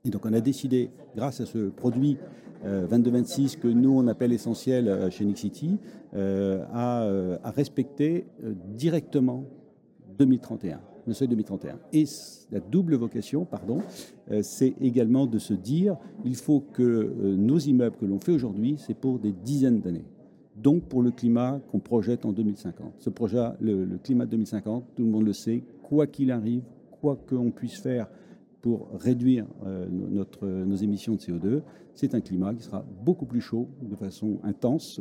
Et 0.05 0.11
donc 0.11 0.25
on 0.25 0.33
a 0.33 0.41
décidé, 0.41 0.91
grâce 1.17 1.41
à 1.41 1.47
ce 1.47 1.69
produit 1.69 2.17
22-26 2.65 3.57
euh, 3.57 3.61
que 3.61 3.69
nous 3.69 3.91
on 3.91 4.07
appelle 4.09 4.33
essentiel 4.33 4.89
euh, 4.89 5.11
chez 5.11 5.25
Nixity, 5.25 5.79
euh, 6.15 6.65
à, 6.73 7.03
à, 7.45 7.51
respecter 7.51 8.27
directement 8.75 9.45
2031, 10.19 10.81
le 11.07 11.13
seuil 11.13 11.29
2031. 11.29 11.79
Et 11.93 12.05
la 12.51 12.61
double 12.61 12.97
vocation, 12.97 13.45
pardon, 13.45 13.81
c'est 14.43 14.75
également 14.81 15.27
de 15.27 15.39
se 15.39 15.55
dire, 15.55 15.97
il 16.25 16.35
faut 16.35 16.61
que 16.61 17.35
nos 17.37 17.59
immeubles 17.59 17.97
que 17.97 18.07
l'on 18.07 18.19
fait 18.19 18.33
aujourd'hui, 18.33 18.77
c'est 18.79 18.95
pour 18.95 19.19
des 19.19 19.33
dizaines 19.33 19.81
d'années. 19.81 20.07
Donc 20.57 20.85
pour 20.85 21.03
le 21.03 21.13
climat 21.13 21.61
qu'on 21.71 21.79
projette 21.79 22.25
en 22.25 22.33
2050. 22.33 22.95
Ce 22.99 23.11
projet, 23.11 23.51
le, 23.61 23.85
le 23.85 23.99
climat 23.99 24.27
2050, 24.27 24.85
tout 24.97 25.05
le 25.05 25.11
monde 25.11 25.27
le 25.27 25.33
sait, 25.33 25.63
quoi 25.83 26.07
qu'il 26.09 26.33
arrive, 26.33 26.63
quoi 27.01 27.17
qu'on 27.29 27.51
puisse 27.51 27.79
faire 27.79 28.09
pour 28.61 28.89
réduire 28.99 29.47
euh, 29.65 29.87
notre, 29.91 30.47
nos 30.47 30.77
émissions 30.77 31.15
de 31.15 31.19
CO2, 31.19 31.63
c'est 31.95 32.15
un 32.15 32.21
climat 32.21 32.55
qui 32.55 32.63
sera 32.63 32.85
beaucoup 33.05 33.27
plus 33.27 33.41
chaud 33.41 33.69
de 33.83 33.97
façon 33.97 34.39
intense 34.43 35.01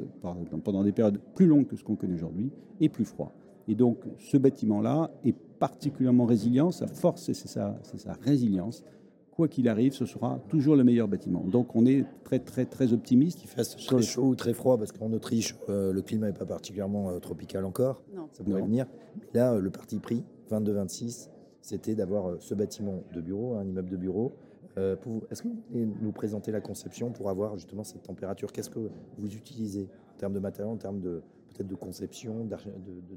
pendant 0.63 0.83
des 0.83 0.92
périodes 0.92 1.19
plus 1.36 1.45
longues 1.45 1.68
que 1.68 1.75
ce 1.75 1.83
qu'on 1.83 1.95
connaît 1.95 2.15
aujourd'hui 2.15 2.51
et 2.80 2.89
plus 2.89 3.06
froid. 3.06 3.33
Et 3.68 3.75
donc 3.75 4.00
ce 4.19 4.38
bâtiment-là 4.38 5.12
est 5.24 5.36
particulièrement 5.59 6.25
résilient, 6.25 6.71
sa 6.71 6.88
force 6.88 7.24
c'est 7.24 7.33
sa, 7.33 7.80
sa 7.83 8.13
résilience. 8.13 8.83
Quoi 9.31 9.48
qu'il 9.48 9.69
arrive, 9.69 9.94
ce 9.94 10.07
sera 10.07 10.39
toujours 10.50 10.75
le 10.75 10.83
meilleur 10.83 11.07
bâtiment. 11.07 11.42
Donc 11.42 11.75
on 11.75 11.86
est 11.86 12.06
très 12.24 12.39
très 12.39 12.65
très 12.65 12.92
optimiste. 12.92 13.38
Qu'il 13.39 13.50
fasse 13.50 13.75
très 13.75 14.01
chaud 14.01 14.30
ou 14.30 14.36
très 14.36 14.53
froid, 14.53 14.80
parce 14.80 14.92
qu'en 14.92 15.13
Autriche, 15.13 15.56
euh, 15.69 15.94
le 15.94 16.01
climat 16.01 16.25
n'est 16.25 16.33
pas 16.33 16.45
particulièrement 16.45 17.12
euh, 17.12 17.19
tropical 17.19 17.63
encore. 17.65 18.01
Non. 18.15 18.30
Ça 18.31 18.44
pourrait 18.44 18.63
venir. 18.63 18.88
Mais 19.36 19.39
là, 19.39 19.60
le 19.60 19.69
parti 19.69 20.00
pris, 20.00 20.24
22-26, 20.50 21.30
c'était 21.62 21.95
d'avoir 21.95 22.27
euh, 22.27 22.38
ce 22.39 22.54
bâtiment 22.54 23.04
de 23.13 23.21
bureau, 23.21 23.56
un 23.56 23.65
immeuble 23.65 23.89
de 23.89 23.98
bureau. 23.98 24.33
Euh, 24.77 24.95
est-ce 25.31 25.42
que 25.42 25.48
vous 25.48 25.56
pouvez 25.56 25.86
nous 25.86 26.12
présenter 26.12 26.51
la 26.51 26.62
conception 26.62 27.12
pour 27.12 27.30
avoir 27.30 27.56
justement 27.56 27.83
cette 27.83 28.04
température? 28.04 28.51
Qu'est-ce 28.51 28.69
que 28.69 28.89
vous 29.18 29.36
utilisez 29.36 29.89
en 30.15 30.19
termes 30.19 30.33
de 30.33 30.39
matériaux, 30.39 30.71
en 30.71 30.77
termes 30.77 31.01
peut-être 31.01 31.68
de 31.68 31.75
conception, 31.75 32.48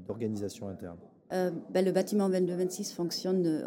d'organisation 0.07 0.69
interne? 0.69 0.97
Euh, 1.33 1.51
ben, 1.71 1.85
Le 1.85 1.91
bâtiment 1.91 2.29
22-26 2.29 2.93
fonctionne 2.93 3.63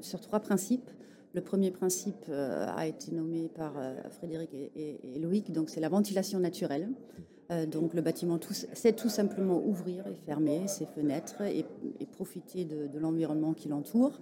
sur 0.00 0.20
trois 0.20 0.40
principes. 0.40 0.90
Le 1.34 1.40
premier 1.40 1.70
principe 1.70 2.28
a 2.28 2.86
été 2.86 3.12
nommé 3.12 3.48
par 3.48 3.74
Frédéric 4.10 4.52
et, 4.54 5.18
Loïc, 5.20 5.52
donc 5.52 5.70
c'est 5.70 5.80
la 5.80 5.88
ventilation 5.88 6.40
naturelle. 6.40 6.88
Euh, 6.88 7.22
donc 7.70 7.94
le 7.94 8.02
bâtiment, 8.02 8.40
c'est 8.72 8.94
tout 8.94 9.08
simplement 9.08 9.62
ouvrir 9.64 10.06
et 10.06 10.16
fermer 10.26 10.66
ses 10.66 10.86
fenêtres 10.86 11.42
et, 11.42 11.64
profiter 12.12 12.64
de, 12.64 12.98
l'environnement 12.98 13.52
qui 13.52 13.68
l'entoure. 13.68 14.18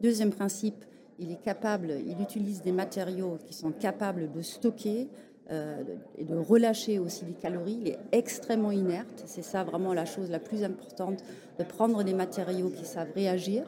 Deuxième 0.00 0.30
principe, 0.30 0.84
il 1.18 1.32
est 1.32 1.42
capable, 1.42 1.92
il 2.06 2.20
utilise 2.22 2.62
des 2.62 2.72
matériaux 2.72 3.38
qui 3.46 3.54
sont 3.54 3.72
capables 3.72 4.30
de 4.30 4.40
stocker 4.40 5.08
euh, 5.50 5.82
et 6.16 6.24
de 6.24 6.36
relâcher 6.36 7.00
aussi 7.00 7.24
des 7.24 7.32
calories. 7.32 7.78
Il 7.80 7.88
est 7.88 7.98
extrêmement 8.12 8.70
inerte. 8.70 9.24
C'est 9.26 9.42
ça 9.42 9.64
vraiment 9.64 9.92
la 9.92 10.04
chose 10.04 10.30
la 10.30 10.38
plus 10.38 10.62
importante, 10.62 11.24
de 11.58 11.64
prendre 11.64 12.04
des 12.04 12.14
matériaux 12.14 12.70
qui 12.70 12.84
savent 12.84 13.10
réagir 13.14 13.64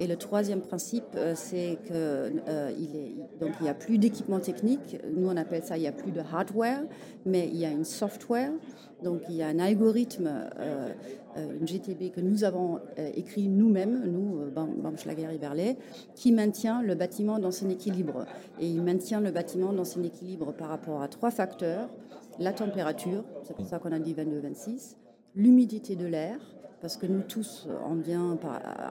et 0.00 0.06
le 0.06 0.16
troisième 0.16 0.60
principe, 0.60 1.04
euh, 1.16 1.32
c'est 1.34 1.78
qu'il 1.84 1.96
euh, 1.96 2.70
n'y 3.60 3.68
a 3.68 3.74
plus 3.74 3.98
d'équipement 3.98 4.38
technique. 4.38 4.96
Nous, 5.14 5.28
on 5.28 5.36
appelle 5.36 5.64
ça, 5.64 5.76
il 5.76 5.80
n'y 5.80 5.88
a 5.88 5.92
plus 5.92 6.12
de 6.12 6.20
hardware, 6.20 6.82
mais 7.26 7.48
il 7.48 7.56
y 7.56 7.64
a 7.64 7.70
une 7.70 7.84
software. 7.84 8.52
Donc, 9.02 9.22
il 9.28 9.36
y 9.36 9.42
a 9.42 9.48
un 9.48 9.58
algorithme, 9.58 10.30
euh, 10.58 10.92
une 11.36 11.66
GTB 11.66 12.12
que 12.12 12.20
nous 12.20 12.44
avons 12.44 12.80
écrit 13.14 13.48
nous-mêmes, 13.48 14.04
nous, 14.06 14.50
Bamschlager 14.50 15.28
et 15.32 15.38
Berlet, 15.38 15.76
qui 16.16 16.32
maintient 16.32 16.82
le 16.82 16.96
bâtiment 16.96 17.38
dans 17.38 17.52
son 17.52 17.70
équilibre. 17.70 18.26
Et 18.60 18.66
il 18.66 18.82
maintient 18.82 19.20
le 19.20 19.30
bâtiment 19.30 19.72
dans 19.72 19.84
son 19.84 20.02
équilibre 20.02 20.52
par 20.52 20.68
rapport 20.68 21.00
à 21.00 21.06
trois 21.06 21.30
facteurs. 21.30 21.88
La 22.40 22.52
température, 22.52 23.24
c'est 23.44 23.54
pour 23.54 23.66
ça 23.66 23.78
qu'on 23.78 23.92
a 23.92 24.00
dit 24.00 24.14
22-26, 24.14 24.96
l'humidité 25.36 25.94
de 25.94 26.06
l'air, 26.06 26.40
parce 26.80 26.96
que 26.96 27.06
nous 27.06 27.22
tous, 27.22 27.66
on 27.88 27.94
vient 27.94 28.38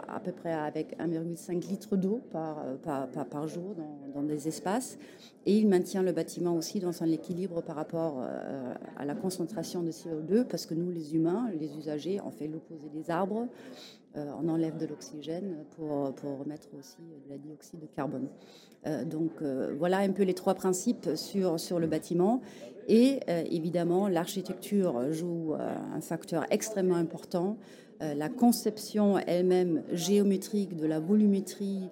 à 0.07 0.19
peu 0.19 0.31
près 0.31 0.53
avec 0.53 0.97
1,5 0.99 1.67
litre 1.67 1.95
d'eau 1.95 2.21
par, 2.31 2.63
par, 2.83 3.07
par, 3.07 3.47
jour 3.47 3.75
dans, 4.13 4.23
des 4.23 4.47
espaces. 4.47 4.97
Et 5.45 5.57
il 5.57 5.67
maintient 5.67 6.03
le 6.03 6.11
bâtiment 6.11 6.55
aussi 6.55 6.79
dans 6.79 6.91
son 6.91 7.05
équilibre 7.05 7.61
par 7.61 7.77
rapport 7.77 8.17
euh, 8.19 8.73
à 8.97 9.05
la 9.05 9.15
concentration 9.15 9.81
de 9.81 9.91
CO2, 9.91 10.43
parce 10.43 10.65
que 10.65 10.73
nous, 10.73 10.91
les 10.91 11.15
humains, 11.15 11.49
les 11.57 11.77
usagers, 11.77 12.19
on 12.25 12.31
fait 12.31 12.47
l'opposé 12.47 12.89
des 12.89 13.09
arbres. 13.09 13.47
Euh, 14.17 14.31
on 14.41 14.49
enlève 14.49 14.77
de 14.77 14.85
l'oxygène 14.85 15.63
pour, 15.75 16.13
pour, 16.15 16.39
remettre 16.39 16.67
aussi 16.77 16.97
de 17.25 17.29
la 17.29 17.37
dioxyde 17.37 17.79
de 17.79 17.85
carbone. 17.85 18.27
Euh, 18.85 19.03
donc 19.03 19.43
voilà 19.77 19.99
un 19.99 20.11
peu 20.11 20.23
les 20.23 20.33
trois 20.33 20.55
principes 20.55 21.09
sur, 21.15 21.59
sur 21.59 21.79
le 21.79 21.87
bâtiment. 21.87 22.41
Et 22.89 23.19
évidemment, 23.27 24.07
l'architecture 24.07 25.11
joue 25.11 25.55
un 25.55 25.99
facteur 25.99 26.45
extrêmement 26.51 26.95
important. 26.95 27.57
la 27.99 28.29
conception 28.29 29.17
elle-même 29.17 29.83
géométrique 29.91 30.77
de 30.77 30.85
la 30.85 31.01
volumétrie, 31.01 31.89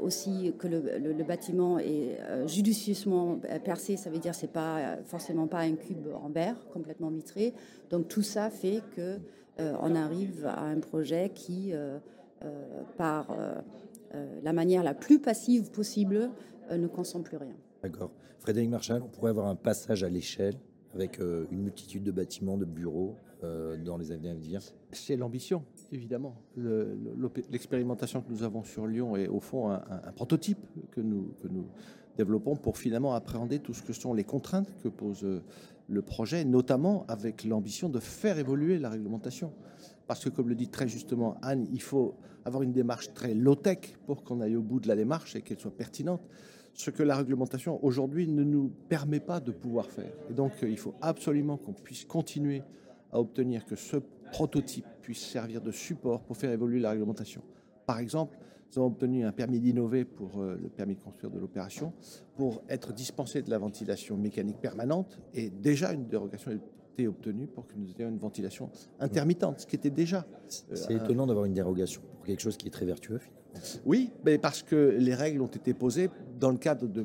aussi 0.00 0.54
que 0.58 0.66
le, 0.66 1.22
bâtiment 1.24 1.78
est 1.78 2.16
judicieusement 2.46 3.38
percé, 3.66 3.98
ça 3.98 4.08
veut 4.08 4.18
dire 4.18 4.34
c'est 4.34 4.50
pas 4.50 4.96
forcément 5.04 5.46
pas 5.46 5.58
un 5.58 5.74
cube 5.74 6.08
en 6.24 6.30
verre 6.30 6.56
complètement 6.72 7.10
vitré. 7.10 7.52
Donc 7.90 8.08
tout 8.08 8.22
ça 8.22 8.48
fait 8.48 8.80
que 8.96 9.18
on 9.58 9.94
arrive 9.94 10.46
à 10.46 10.64
un 10.64 10.80
projet 10.80 11.30
qui, 11.34 11.72
par 12.96 13.34
la 14.42 14.52
manière 14.52 14.82
la 14.82 14.94
plus 14.94 15.18
passive 15.18 15.70
possible, 15.70 16.30
ne 16.70 16.86
consomme 16.86 17.22
plus 17.22 17.36
rien. 17.36 17.56
D'accord. 17.82 18.10
Frédéric 18.38 18.70
Marchal, 18.70 19.02
on 19.02 19.08
pourrait 19.08 19.30
avoir 19.30 19.46
un 19.46 19.56
passage 19.56 20.04
à 20.04 20.08
l'échelle 20.08 20.56
avec 20.96 21.20
euh, 21.20 21.46
une 21.50 21.62
multitude 21.62 22.02
de 22.02 22.10
bâtiments, 22.10 22.56
de 22.56 22.64
bureaux 22.64 23.16
euh, 23.44 23.76
dans 23.76 23.98
les 23.98 24.12
années 24.12 24.30
à 24.30 24.34
venir? 24.34 24.62
C'est 24.92 25.16
l'ambition, 25.16 25.62
évidemment. 25.92 26.36
L'expérimentation 27.50 28.22
que 28.22 28.30
nous 28.30 28.42
avons 28.42 28.64
sur 28.64 28.86
Lyon 28.86 29.16
est 29.16 29.28
au 29.28 29.40
fond 29.40 29.70
un, 29.70 29.80
prototype 30.14 30.58
que 30.90 31.00
nous, 31.00 31.34
que 31.42 31.48
nous 31.48 31.66
développons 32.16 32.56
pour 32.56 32.78
finalement 32.78 33.14
appréhender 33.14 33.58
tout 33.58 33.74
ce 33.74 33.82
que 33.82 33.92
sont 33.92 34.14
les 34.14 34.24
contraintes 34.24 34.72
que 34.82 34.88
pose 34.88 35.22
euh, 35.24 35.42
le 35.88 36.02
projet, 36.02 36.44
notamment 36.44 37.04
avec 37.08 37.44
l'ambition 37.44 37.88
de 37.88 38.00
faire 38.00 38.38
évoluer 38.38 38.78
la 38.78 38.90
réglementation. 38.90 39.52
Parce 40.06 40.24
que, 40.24 40.28
comme 40.28 40.48
le 40.48 40.54
dit 40.54 40.68
très 40.68 40.88
justement 40.88 41.36
Anne, 41.42 41.66
il 41.72 41.82
faut 41.82 42.14
avoir 42.44 42.62
une 42.62 42.72
démarche 42.72 43.12
très 43.12 43.34
low-tech 43.34 43.96
pour 44.06 44.22
qu'on 44.22 44.40
aille 44.40 44.56
au 44.56 44.62
bout 44.62 44.80
de 44.80 44.88
la 44.88 44.96
démarche 44.96 45.34
et 45.36 45.42
qu'elle 45.42 45.58
soit 45.58 45.76
pertinente 45.76 46.22
ce 46.76 46.90
que 46.90 47.02
la 47.02 47.16
réglementation 47.16 47.82
aujourd'hui 47.84 48.28
ne 48.28 48.44
nous 48.44 48.70
permet 48.88 49.20
pas 49.20 49.40
de 49.40 49.50
pouvoir 49.50 49.90
faire. 49.90 50.12
Et 50.30 50.34
donc 50.34 50.52
euh, 50.62 50.68
il 50.68 50.76
faut 50.76 50.94
absolument 51.00 51.56
qu'on 51.56 51.72
puisse 51.72 52.04
continuer 52.04 52.62
à 53.12 53.18
obtenir 53.18 53.64
que 53.64 53.76
ce 53.76 53.96
prototype 54.30 54.84
puisse 55.00 55.24
servir 55.24 55.62
de 55.62 55.70
support 55.70 56.22
pour 56.22 56.36
faire 56.36 56.50
évoluer 56.50 56.78
la 56.78 56.90
réglementation. 56.90 57.42
Par 57.86 57.98
exemple, 57.98 58.36
nous 58.70 58.82
avons 58.82 58.88
obtenu 58.88 59.24
un 59.24 59.32
permis 59.32 59.60
d'innover 59.60 60.04
pour 60.04 60.40
euh, 60.40 60.58
le 60.60 60.68
permis 60.68 60.94
de 60.94 61.00
construire 61.00 61.30
de 61.30 61.38
l'opération, 61.38 61.92
pour 62.34 62.62
être 62.68 62.92
dispensé 62.92 63.42
de 63.42 63.50
la 63.50 63.58
ventilation 63.58 64.16
mécanique 64.16 64.58
permanente, 64.58 65.20
et 65.34 65.50
déjà 65.50 65.92
une 65.92 66.06
dérogation 66.06 66.52
été 66.92 67.06
obtenue 67.06 67.46
pour 67.46 67.66
que 67.66 67.74
nous 67.76 67.88
ayons 67.98 68.08
une 68.08 68.18
ventilation 68.18 68.70
intermittente, 69.00 69.60
ce 69.60 69.66
qui 69.66 69.76
était 69.76 69.90
déjà... 69.90 70.26
C'est 70.48 70.92
euh, 70.92 70.96
étonnant 70.96 71.26
d'avoir 71.26 71.44
une 71.44 71.54
dérogation 71.54 72.02
pour 72.16 72.24
quelque 72.24 72.40
chose 72.40 72.56
qui 72.56 72.68
est 72.68 72.70
très 72.70 72.86
vertueux 72.86 73.18
finalement. 73.18 73.45
Oui, 73.84 74.10
mais 74.24 74.38
parce 74.38 74.62
que 74.62 74.96
les 74.98 75.14
règles 75.14 75.40
ont 75.40 75.46
été 75.46 75.74
posées 75.74 76.10
dans 76.38 76.50
le 76.50 76.58
cadre 76.58 76.86
de 76.86 77.04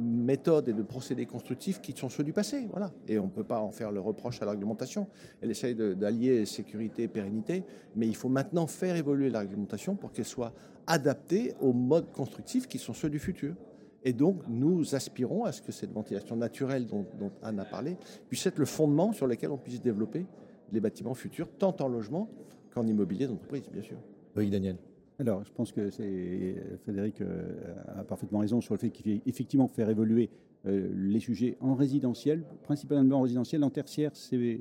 méthodes 0.00 0.68
et 0.68 0.72
de 0.72 0.82
procédés 0.82 1.26
constructifs 1.26 1.80
qui 1.80 1.92
sont 1.92 2.08
ceux 2.08 2.24
du 2.24 2.32
passé. 2.32 2.66
Voilà. 2.70 2.92
Et 3.08 3.18
on 3.18 3.26
ne 3.26 3.30
peut 3.30 3.44
pas 3.44 3.60
en 3.60 3.70
faire 3.70 3.92
le 3.92 4.00
reproche 4.00 4.42
à 4.42 4.44
la 4.44 4.52
réglementation. 4.52 5.08
Elle 5.40 5.50
essaye 5.50 5.74
d'allier 5.74 6.46
sécurité 6.46 7.04
et 7.04 7.08
pérennité, 7.08 7.64
mais 7.96 8.06
il 8.06 8.16
faut 8.16 8.28
maintenant 8.28 8.66
faire 8.66 8.96
évoluer 8.96 9.30
la 9.30 9.40
réglementation 9.40 9.94
pour 9.96 10.12
qu'elle 10.12 10.24
soit 10.24 10.52
adaptée 10.86 11.54
aux 11.60 11.72
modes 11.72 12.10
constructifs 12.10 12.66
qui 12.66 12.78
sont 12.78 12.94
ceux 12.94 13.10
du 13.10 13.18
futur. 13.18 13.54
Et 14.04 14.12
donc, 14.12 14.42
nous 14.48 14.96
aspirons 14.96 15.44
à 15.44 15.52
ce 15.52 15.62
que 15.62 15.70
cette 15.70 15.92
ventilation 15.92 16.34
naturelle 16.34 16.86
dont, 16.86 17.06
dont 17.20 17.30
Anne 17.42 17.60
a 17.60 17.64
parlé 17.64 17.96
puisse 18.28 18.44
être 18.46 18.58
le 18.58 18.64
fondement 18.64 19.12
sur 19.12 19.28
lequel 19.28 19.50
on 19.52 19.58
puisse 19.58 19.80
développer 19.80 20.26
les 20.72 20.80
bâtiments 20.80 21.14
futurs, 21.14 21.48
tant 21.58 21.76
en 21.80 21.88
logement 21.88 22.28
qu'en 22.74 22.86
immobilier 22.86 23.26
d'entreprise, 23.26 23.68
bien 23.70 23.82
sûr. 23.82 23.98
Oui, 24.34 24.50
Daniel. 24.50 24.76
Alors, 25.22 25.44
je 25.44 25.52
pense 25.52 25.70
que 25.70 25.88
Frédéric 26.82 27.20
euh, 27.20 27.74
a 27.96 28.02
parfaitement 28.02 28.40
raison 28.40 28.60
sur 28.60 28.74
le 28.74 28.80
fait 28.80 28.90
qu'il 28.90 29.18
faut 29.18 29.22
effectivement 29.24 29.68
faire 29.68 29.88
évoluer 29.88 30.30
euh, 30.66 30.90
les 30.96 31.20
sujets 31.20 31.56
en 31.60 31.76
résidentiel, 31.76 32.42
principalement 32.64 33.18
en 33.18 33.20
résidentiel. 33.20 33.62
En 33.62 33.70
tertiaire, 33.70 34.10
c'est 34.16 34.58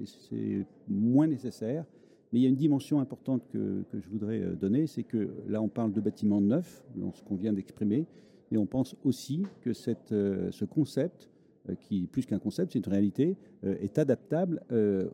moins 0.88 1.26
nécessaire. 1.26 1.84
Mais 2.32 2.42
il 2.42 2.44
y 2.44 2.46
a 2.46 2.50
une 2.50 2.56
dimension 2.56 3.00
importante 3.00 3.42
que, 3.52 3.84
je 3.92 4.08
voudrais 4.08 4.40
euh, 4.40 4.54
donner, 4.54 4.86
c'est 4.86 5.02
que 5.02 5.32
là, 5.48 5.64
on 5.64 5.68
parle 5.68 5.94
de 5.94 6.00
bâtiments 6.00 6.42
neufs, 6.42 6.84
dans 6.96 7.12
ce 7.12 7.24
qu'on 7.24 7.38
vient 7.38 7.54
d'exprimer, 7.54 8.06
et 8.52 8.58
on 8.60 8.68
pense 8.68 8.96
aussi 9.04 9.42
que 9.62 9.74
ce 9.74 10.66
concept, 10.66 11.32
qui 11.80 12.06
plus 12.06 12.28
qu'un 12.28 12.38
concept, 12.38 12.74
c'est 12.74 12.86
une 12.86 12.92
réalité, 12.92 13.36
est 13.64 13.98
adaptable 13.98 14.62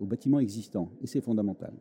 aux 0.02 0.06
bâtiments 0.06 0.40
existants, 0.40 0.90
et 1.02 1.08
c'est 1.08 1.22
fondamental 1.22 1.72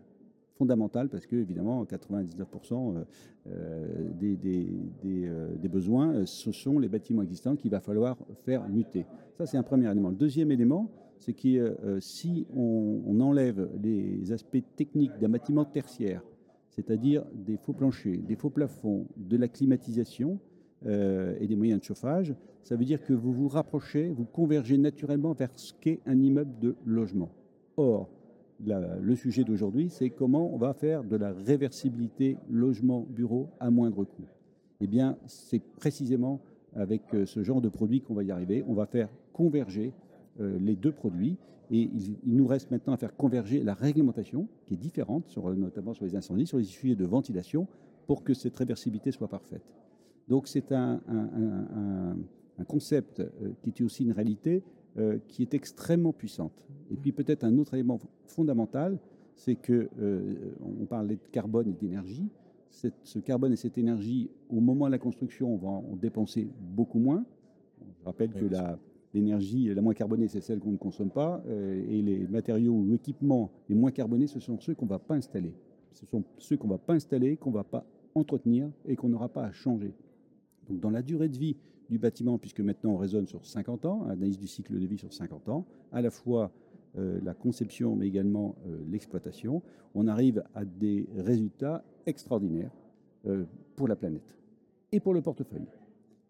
fondamentale 0.57 1.09
parce 1.09 1.27
que, 1.27 1.37
évidemment, 1.37 1.85
99% 1.85 2.97
euh, 2.97 3.05
euh, 3.49 4.13
euh, 4.25 5.57
des, 5.57 5.69
besoins, 5.69 6.27
ce 6.27 6.53
sont 6.53 6.79
les 6.79 6.89
bâtiments 6.89 7.23
existants 7.23 7.57
qu'il 7.57 7.71
va 7.71 7.81
falloir 7.81 8.17
faire 8.45 8.69
muter. 8.69 9.07
Ça, 9.37 9.47
c'est 9.47 9.57
un 9.57 9.63
premier 9.63 9.91
élément. 9.91 10.11
Le 10.11 10.17
deuxième 10.17 10.51
élément, 10.51 10.91
c'est 11.19 11.33
que 11.33 11.77
si 12.01 12.47
on, 12.55 13.21
enlève 13.21 13.71
les 13.83 14.33
aspects 14.33 14.63
techniques 14.77 15.19
d'un 15.19 15.31
bâtiment 15.31 15.65
tertiaire, 15.65 16.23
c'est-à-dire 16.69 17.25
des 17.35 17.57
faux 17.57 17.73
planchers, 17.73 18.19
des 18.19 18.37
faux 18.37 18.51
plafonds, 18.51 19.07
de 19.17 19.37
la 19.37 19.49
climatisation 19.49 20.39
et 20.85 21.47
des 21.47 21.57
moyens 21.57 21.81
de 21.81 21.85
chauffage, 21.85 22.35
ça 22.63 22.77
veut 22.77 22.85
dire 22.85 23.03
que 23.03 23.15
vous 23.15 23.33
vous 23.33 23.49
rapprochez, 23.49 24.11
vous 24.11 24.27
convergez 24.27 24.77
naturellement 24.77 25.33
vers 25.33 25.51
ce 25.57 25.73
qu'est 25.81 26.01
un 26.05 26.21
immeuble 26.21 26.59
de 26.61 26.77
logement. 26.85 27.31
Or, 27.79 28.11
le 28.65 29.15
sujet 29.15 29.45
d'aujourd'hui, 29.45 29.91
c'est 29.91 30.11
comment 30.11 30.53
on 30.53 30.57
va 30.57 30.73
faire 30.73 31.05
de 31.05 31.17
la 31.17 31.33
réversibilité 31.33 32.39
logement-bureau 32.51 33.49
à 33.61 33.71
moindre 33.71 34.05
coût. 34.05 34.27
Eh 34.81 34.87
bien, 34.87 35.17
c'est 35.27 35.63
précisément 35.63 36.41
avec 36.75 37.03
euh, 37.15 37.27
ce 37.27 37.43
genre 37.43 37.61
de 37.61 37.69
produit 37.69 38.03
qu'on 38.03 38.15
va 38.15 38.23
y 38.23 38.31
arriver. 38.31 38.65
On 38.69 38.75
va 38.75 38.87
faire 38.87 39.09
converger 39.33 39.93
euh, 40.41 40.59
les 40.61 40.77
deux 40.77 40.93
produits 40.93 41.37
et 41.71 41.91
il, 42.25 42.37
nous 42.37 42.47
reste 42.47 42.71
maintenant 42.71 42.93
à 42.93 42.97
faire 42.97 43.17
converger 43.17 43.63
la 43.63 43.75
réglementation, 43.75 44.47
qui 44.67 44.75
est 44.75 44.77
différente, 44.77 45.27
sur, 45.29 45.53
notamment 45.55 45.95
sur 45.95 46.05
les 46.05 46.15
incendies, 46.15 46.47
sur 46.47 46.59
les 46.59 46.65
sujets 46.65 46.95
de 46.95 47.05
ventilation, 47.05 47.67
pour 48.07 48.23
que 48.23 48.35
cette 48.35 48.57
réversibilité 48.57 49.11
soit 49.11 49.29
parfaite. 49.29 49.65
Donc 50.29 50.47
c'est 50.47 50.73
un, 50.73 51.01
concept 52.69 53.21
euh, 53.21 53.53
qui 53.63 53.71
est 53.71 53.85
aussi 53.85 54.05
une 54.05 54.13
réalité 54.13 54.63
euh, 54.99 55.19
qui 55.29 55.43
est 55.43 55.55
extrêmement 55.55 56.13
puissante. 56.13 56.67
Et 56.91 56.97
puis 56.97 57.13
peut-être 57.13 57.45
un 57.45 57.59
autre 57.59 57.75
élément 57.75 57.99
fondamental, 58.27 58.99
c'est 59.35 59.57
que 59.57 59.89
euh, 60.01 60.55
on 60.81 60.87
parlait 60.87 61.17
de 61.17 61.29
carbone 61.31 61.69
et 61.69 61.73
d'énergie. 61.73 62.31
Ce 62.71 63.19
carbone 63.19 63.53
et 63.53 63.57
cette 63.57 63.79
énergie, 63.79 64.31
au 64.51 64.61
moment 64.61 64.87
de 64.87 64.91
la 64.91 64.99
construction, 64.99 65.55
on 65.55 65.57
va 65.57 65.69
en 65.69 65.97
dépenser 65.97 66.49
beaucoup 66.61 66.99
moins. 66.99 67.25
Je 68.01 68.05
rappelle 68.05 68.33
que 68.33 68.45
l'énergie 69.15 69.73
la 69.75 69.81
moins 69.81 69.95
carbonée, 69.95 70.29
c'est 70.29 70.41
celle 70.41 70.61
qu'on 70.61 70.73
ne 70.73 70.77
consomme 70.77 71.11
pas, 71.11 71.43
euh, 71.49 71.85
et 71.89 72.03
les 72.03 72.27
matériaux 72.27 72.75
ou 72.75 72.95
équipements 72.95 73.51
les 73.69 73.75
moins 73.75 73.91
carbonés, 73.91 74.27
ce 74.27 74.41
sont 74.41 74.59
ceux 74.61 74.75
qu'on 74.75 74.85
ne 74.85 74.91
va 74.91 74.99
pas 74.99 75.15
installer. 75.15 75.55
Ce 75.93 76.05
sont 76.07 76.25
ceux 76.39 76.57
qu'on 76.57 76.69
ne 76.69 76.73
va 76.73 76.79
pas 76.79 76.95
installer, 76.95 77.37
qu'on 77.37 77.51
ne 77.51 77.57
va 77.57 77.65
pas 77.65 77.87
entretenir 78.15 78.71
et 78.87 78.97
qu'on 78.97 79.09
n'aura 79.09 79.29
pas 79.29 79.45
à 79.45 79.53
changer. 79.53 79.95
Donc 80.69 80.81
dans 80.81 80.91
la 80.91 81.03
durée 81.03 81.29
de 81.29 81.39
vie 81.39 81.57
du 81.91 81.99
bâtiment, 81.99 82.39
puisque 82.39 82.61
maintenant 82.61 82.93
on 82.93 82.97
raisonne 82.97 83.27
sur 83.27 83.45
50 83.45 83.85
ans, 83.87 84.05
analyse 84.05 84.39
du 84.39 84.47
cycle 84.47 84.79
de 84.79 84.87
vie 84.87 84.99
sur 84.99 85.13
50 85.13 85.49
ans, 85.49 85.67
à 85.93 86.03
la 86.03 86.11
fois 86.11 86.53
euh, 86.99 87.21
la 87.23 87.35
conception 87.35 87.95
mais 87.95 88.07
également 88.07 88.57
euh, 88.67 88.79
l'exploitation, 88.89 89.63
on 89.95 90.09
arrive 90.09 90.43
à 90.55 90.65
des 90.65 91.07
résultats 91.17 91.85
extraordinaires 92.07 92.71
euh, 93.27 93.45
pour 93.77 93.87
la 93.87 93.97
planète 93.97 94.37
et 94.93 95.01
pour 95.01 95.13
le 95.13 95.21
portefeuille. 95.21 95.67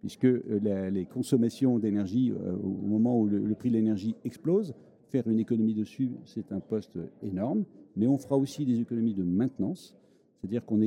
Puisque 0.00 0.26
les 0.26 1.06
consommations 1.06 1.80
d'énergie, 1.80 2.30
au 2.30 2.86
moment 2.86 3.18
où 3.18 3.26
le, 3.26 3.54
prix 3.54 3.70
de 3.70 3.74
l'énergie 3.74 4.14
explose, 4.24 4.72
faire 5.08 5.26
une 5.26 5.40
économie 5.40 5.74
dessus, 5.74 6.12
c'est 6.26 6.52
un 6.52 6.60
poste 6.60 6.96
énorme, 7.22 7.64
mais 7.96 8.06
on 8.06 8.16
fera 8.16 8.36
aussi 8.36 8.64
des 8.64 8.78
économies 8.78 9.14
de 9.14 9.24
maintenance, 9.24 9.96
c'est-à-dire 10.38 10.64
qu'on 10.64 10.80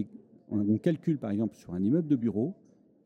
on 0.52 0.78
calcule 0.78 1.18
par 1.18 1.32
exemple 1.32 1.58
sur 1.58 1.74
un 1.74 1.84
immeuble 1.84 2.08
de 2.08 2.16
bureau, 2.16 2.54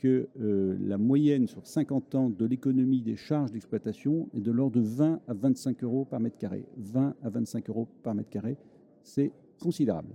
que 0.04 0.28
euh, 0.42 0.76
la 0.82 0.98
moyenne 0.98 1.48
sur 1.48 1.66
50 1.66 2.16
ans 2.16 2.30
de 2.30 2.46
l'économie 2.46 3.02
des 3.02 3.16
charges 3.16 3.54
d'exploitation 3.54 4.28
est 4.36 4.42
de 4.42 4.52
l'ordre 4.52 4.76
de 4.76 4.86
20 4.86 5.22
à 5.30 5.34
25 5.34 5.82
euros 5.82 6.04
par 6.04 6.20
mètre 6.20 6.38
carré. 6.38 6.66
20 6.76 7.16
à 7.24 7.30
25 7.30 7.70
euros 7.70 7.88
par 8.04 8.14
mètre 8.14 8.30
carré, 8.30 8.58
c'est 9.02 9.32
considérable. 9.62 10.10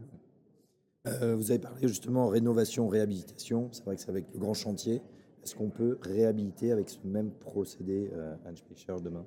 Euh, 1.07 1.35
vous 1.35 1.51
avez 1.51 1.59
parlé 1.59 1.89
justement 1.89 2.29
rénovation, 2.29 2.87
réhabilitation. 2.87 3.71
C'est 3.73 3.83
vrai 3.87 3.97
que 3.97 4.03
c'est 4.03 4.11
avec 4.11 4.27
le 4.35 4.39
grand 4.39 4.53
chantier. 4.53 5.01
Est-ce 5.43 5.55
qu'on 5.55 5.71
peut 5.71 5.97
réhabiliter 6.03 6.71
avec 6.71 6.91
ce 6.91 6.99
même 7.05 7.31
procédé, 7.31 8.11
euh, 8.13 8.37
Anne 8.45 8.57
demain? 9.03 9.25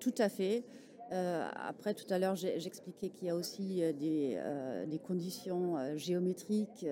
Tout 0.00 0.14
à 0.16 0.30
fait. 0.30 0.64
après, 1.10 1.92
tout 1.92 2.06
à 2.08 2.18
l'heure, 2.18 2.36
j'expliquais 2.36 3.10
qu'il 3.10 3.28
y 3.28 3.30
a 3.30 3.36
aussi 3.36 3.82
des, 4.00 4.40
des 4.88 4.98
conditions 4.98 5.76
géométriques. 5.96 6.86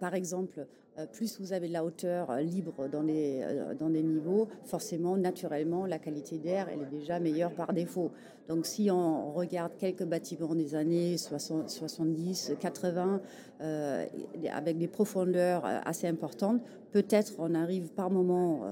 Par 0.00 0.14
exemple, 0.14 0.66
euh, 0.98 1.06
plus 1.06 1.38
vous 1.40 1.52
avez 1.52 1.68
de 1.68 1.72
la 1.72 1.84
hauteur 1.84 2.30
euh, 2.30 2.40
libre 2.40 2.88
dans 2.88 3.02
les, 3.02 3.40
euh, 3.42 3.74
dans 3.74 3.88
les 3.88 4.02
niveaux, 4.02 4.48
forcément, 4.64 5.16
naturellement, 5.16 5.86
la 5.86 5.98
qualité 5.98 6.38
d'air, 6.38 6.68
elle 6.72 6.82
est 6.82 6.98
déjà 6.98 7.20
meilleure 7.20 7.52
par 7.52 7.72
défaut. 7.72 8.10
Donc 8.48 8.66
si 8.66 8.90
on 8.90 9.32
regarde 9.32 9.72
quelques 9.78 10.04
bâtiments 10.04 10.54
des 10.54 10.74
années 10.74 11.16
70, 11.16 12.54
80, 12.58 13.20
avec 14.50 14.78
des 14.78 14.88
profondeurs 14.88 15.64
assez 15.84 16.06
importantes, 16.06 16.62
peut-être 16.92 17.34
on 17.38 17.54
arrive 17.54 17.90
par 17.92 18.10
moment 18.10 18.62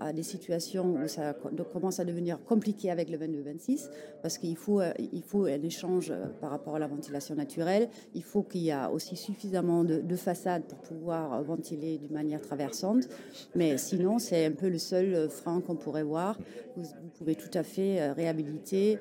à, 0.00 0.12
des 0.12 0.22
situations 0.22 0.94
où 0.94 1.08
ça 1.08 1.34
commence 1.72 2.00
à 2.00 2.04
devenir 2.04 2.42
compliqué 2.44 2.90
avec 2.90 3.08
le 3.08 3.18
22-26, 3.18 3.88
parce 4.22 4.38
qu'il 4.38 4.56
faut, 4.56 4.80
il 5.12 5.22
faut 5.22 5.44
un 5.44 5.62
échange 5.62 6.12
par 6.40 6.50
rapport 6.50 6.76
à 6.76 6.78
la 6.78 6.86
ventilation 6.86 7.34
naturelle. 7.34 7.88
Il 8.14 8.22
faut 8.22 8.42
qu'il 8.42 8.62
y 8.62 8.70
ait 8.70 8.86
aussi 8.92 9.16
suffisamment 9.16 9.84
de, 9.84 10.00
de 10.00 10.16
façades 10.16 10.64
pour 10.64 10.78
pouvoir 10.78 11.42
ventiler 11.42 11.98
d'une 11.98 12.12
manière 12.12 12.40
traversante. 12.40 13.08
Mais 13.54 13.78
sinon, 13.78 14.18
c'est 14.18 14.44
un 14.44 14.52
peu 14.52 14.68
le 14.68 14.78
seul 14.78 15.28
frein 15.28 15.60
qu'on 15.60 15.76
pourrait 15.76 16.02
voir. 16.02 16.38
Vous, 16.76 16.84
pouvez 17.18 17.34
tout 17.34 17.50
à 17.54 17.62
fait 17.62 18.12
réhabiliter. 18.12 18.98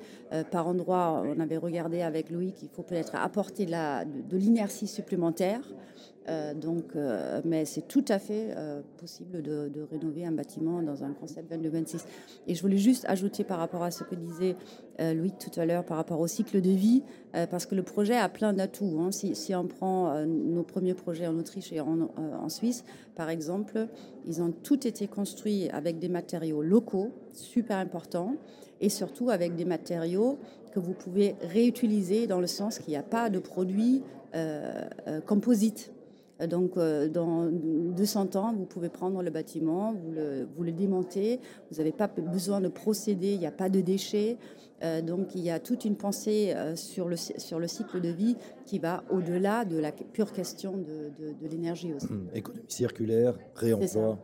par 0.51 0.67
endroit, 0.67 1.23
on 1.25 1.39
avait 1.39 1.57
regardé 1.57 2.01
avec 2.01 2.29
Louis 2.29 2.53
qu'il 2.53 2.69
faut 2.69 2.83
peut-être 2.83 3.15
apporter 3.15 3.65
de, 3.65 4.29
de 4.29 4.37
l'inertie 4.37 4.87
supplémentaire. 4.87 5.61
Euh, 6.29 6.53
donc, 6.53 6.95
euh, 6.95 7.41
mais 7.45 7.65
c'est 7.65 7.87
tout 7.87 8.05
à 8.07 8.19
fait 8.19 8.53
euh, 8.55 8.81
possible 8.97 9.41
de, 9.41 9.71
rénover 9.89 10.23
un 10.23 10.31
bâtiment 10.31 10.81
dans 10.81 11.03
un 11.03 11.13
concept 11.13 11.51
22-26. 11.51 12.05
Et 12.47 12.53
je 12.53 12.61
voulais 12.61 12.77
juste 12.77 13.05
ajouter 13.07 13.43
par 13.43 13.57
rapport 13.57 13.83
à 13.83 13.91
ce 13.91 14.03
que 14.03 14.15
disait 14.15 14.55
Louis 14.99 15.31
tout 15.31 15.59
à 15.59 15.65
l'heure 15.65 15.83
par 15.83 15.97
rapport 15.97 16.19
au 16.19 16.27
cycle 16.27 16.61
de 16.61 16.69
vie, 16.69 17.01
parce 17.49 17.65
que 17.65 17.73
le 17.73 17.81
projet 17.81 18.15
a 18.15 18.29
plein 18.29 18.53
d'atouts. 18.53 18.99
Hein. 18.99 19.09
Si, 19.11 19.55
on 19.55 19.65
prend 19.65 20.23
nos 20.25 20.61
premiers 20.61 20.93
projets 20.93 21.25
en 21.25 21.39
Autriche 21.39 21.73
et 21.73 21.79
en, 21.79 22.11
en, 22.17 22.49
Suisse, 22.49 22.83
par 23.15 23.31
exemple, 23.31 23.87
ils 24.27 24.43
ont 24.43 24.51
tout 24.51 24.85
été 24.85 25.07
construits 25.07 25.69
avec 25.69 25.97
des 25.97 26.07
matériaux 26.07 26.61
locaux, 26.61 27.09
super 27.33 27.77
importants, 27.77 28.35
et 28.79 28.89
surtout 28.89 29.31
avec 29.31 29.55
des 29.55 29.65
matériaux 29.65 30.37
que 30.71 30.79
vous 30.79 30.93
pouvez 30.93 31.35
réutiliser 31.41 32.27
dans 32.27 32.39
le 32.39 32.47
sens 32.47 32.77
qu'il 32.77 32.91
n'y 32.91 32.97
a 32.97 33.03
pas 33.03 33.31
de 33.31 33.39
produits 33.39 34.03
composites. 35.25 35.91
Donc, 36.47 36.77
euh, 36.77 37.07
dans 37.07 37.49
200 37.51 38.35
ans, 38.35 38.53
vous 38.53 38.65
pouvez 38.65 38.89
prendre 38.89 39.21
le 39.21 39.29
bâtiment, 39.29 39.93
vous 39.93 40.11
le, 40.11 40.47
vous 40.55 40.63
le 40.63 40.71
démontez, 40.71 41.39
vous 41.69 41.77
n'avez 41.77 41.91
pas 41.91 42.07
besoin 42.07 42.61
de 42.61 42.67
procéder, 42.67 43.33
il 43.33 43.39
n'y 43.39 43.45
a 43.45 43.51
pas 43.51 43.69
de 43.69 43.81
déchets. 43.81 44.37
Euh, 44.83 45.01
donc, 45.01 45.35
il 45.35 45.41
y 45.41 45.51
a 45.51 45.59
toute 45.59 45.85
une 45.85 45.95
pensée 45.95 46.53
euh, 46.55 46.75
sur, 46.75 47.07
le, 47.07 47.15
sur 47.15 47.59
le 47.59 47.67
cycle 47.67 48.01
de 48.01 48.09
vie 48.09 48.35
qui 48.65 48.79
va 48.79 49.03
au-delà 49.11 49.65
de 49.65 49.77
la 49.77 49.91
pure 49.91 50.31
question 50.31 50.77
de, 50.77 51.11
de, 51.41 51.47
l'énergie 51.47 51.93
aussi. 51.93 52.07
Hum, 52.07 52.27
économie 52.33 52.63
circulaire, 52.67 53.35
réemploi. 53.55 54.17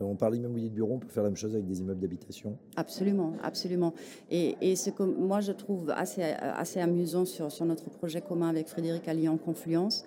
on 0.00 0.16
parle 0.16 0.34
d'immobilier 0.34 0.68
de 0.68 0.74
bureau, 0.74 0.94
on 0.94 0.98
peut 0.98 1.08
faire 1.08 1.22
la 1.22 1.30
même 1.30 1.36
chose 1.36 1.54
avec 1.54 1.66
des 1.66 1.80
immeubles 1.80 2.00
d'habitation 2.00 2.58
Absolument, 2.76 3.34
absolument. 3.42 3.94
Et, 4.30 4.56
et, 4.60 4.76
ce 4.76 4.90
que 4.90 5.04
moi 5.04 5.40
je 5.40 5.52
trouve 5.52 5.90
assez, 5.90 6.22
assez 6.22 6.80
amusant 6.80 7.24
sur, 7.24 7.50
sur 7.50 7.64
notre 7.64 7.88
projet 7.88 8.20
commun 8.20 8.48
avec 8.48 8.68
Frédéric 8.68 9.08
Alliant 9.08 9.38
Confluence, 9.38 10.04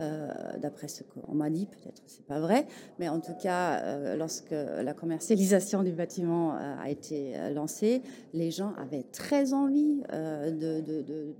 euh, 0.00 0.28
d'après 0.58 0.88
ce 0.88 1.04
qu'on 1.04 1.34
m'a 1.34 1.50
dit, 1.50 1.66
peut-être 1.66 2.02
c'est 2.06 2.26
pas 2.26 2.40
vrai, 2.40 2.66
mais 2.98 3.08
en 3.08 3.20
tout 3.20 3.34
cas, 3.40 3.80
euh, 3.80 4.16
lorsque 4.16 4.50
la 4.50 4.92
commercialisation 4.92 5.84
du 5.84 5.92
bâtiment 5.92 6.54
euh, 6.54 6.74
a 6.82 6.90
été 6.90 7.34
lancée, 7.54 8.02
les 8.32 8.50
gens 8.50 8.72
avaient 8.76 9.04
très 9.12 9.52
envie 9.52 10.02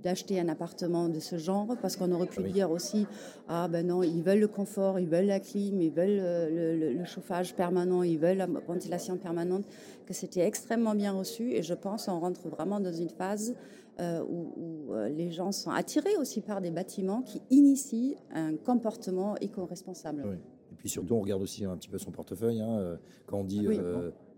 d'acheter 0.03 0.39
un 0.39 0.47
appartement 0.47 1.09
de 1.09 1.19
ce 1.19 1.37
genre 1.37 1.75
parce 1.81 1.97
qu'on 1.97 2.11
aurait 2.11 2.27
pu 2.27 2.43
dire 2.43 2.71
aussi 2.71 3.07
ah 3.49 3.67
ben 3.67 3.87
non, 3.87 4.03
ils 4.03 4.23
veulent 4.23 4.39
le 4.39 4.47
confort, 4.47 4.99
ils 4.99 5.09
veulent 5.09 5.25
la 5.25 5.39
clim, 5.41 5.81
ils 5.81 5.91
veulent 5.91 6.21
le, 6.53 7.03
chauffage 7.05 7.55
permanent, 7.55 8.03
ils 8.03 8.17
veulent 8.17 8.37
la 8.37 8.47
ventilation 8.47 9.17
permanente, 9.17 9.65
que 10.05 10.13
c'était 10.13 10.41
extrêmement 10.41 10.95
bien 10.95 11.11
reçu 11.11 11.51
et 11.51 11.61
je 11.61 11.73
pense 11.73 12.05
qu'on 12.05 12.19
rentre 12.19 12.47
vraiment 12.47 12.79
dans 12.79 12.93
une 12.93 13.09
phase 13.09 13.53
euh, 13.99 14.21
où, 14.27 14.93
euh, 14.93 15.07
les 15.07 15.31
gens 15.31 15.53
sont 15.53 15.71
attirés 15.71 16.17
aussi 16.17 16.41
par 16.41 16.59
des 16.59 16.69
bâtiments 16.69 17.21
qui 17.21 17.41
initient 17.49 18.17
un 18.31 18.57
comportement 18.57 19.37
éco-responsable. 19.37 20.37
Et 20.71 20.75
puis 20.75 20.89
surtout, 20.89 21.15
on 21.15 21.21
regarde 21.21 21.41
aussi 21.41 21.63
un 21.63 21.77
petit 21.77 21.87
peu 21.87 21.97
son 21.97 22.11
portefeuille. 22.11 22.59
Hein, 22.59 22.77
euh, 22.77 22.97
quand 23.25 23.39
on 23.39 23.43
dit 23.45 23.65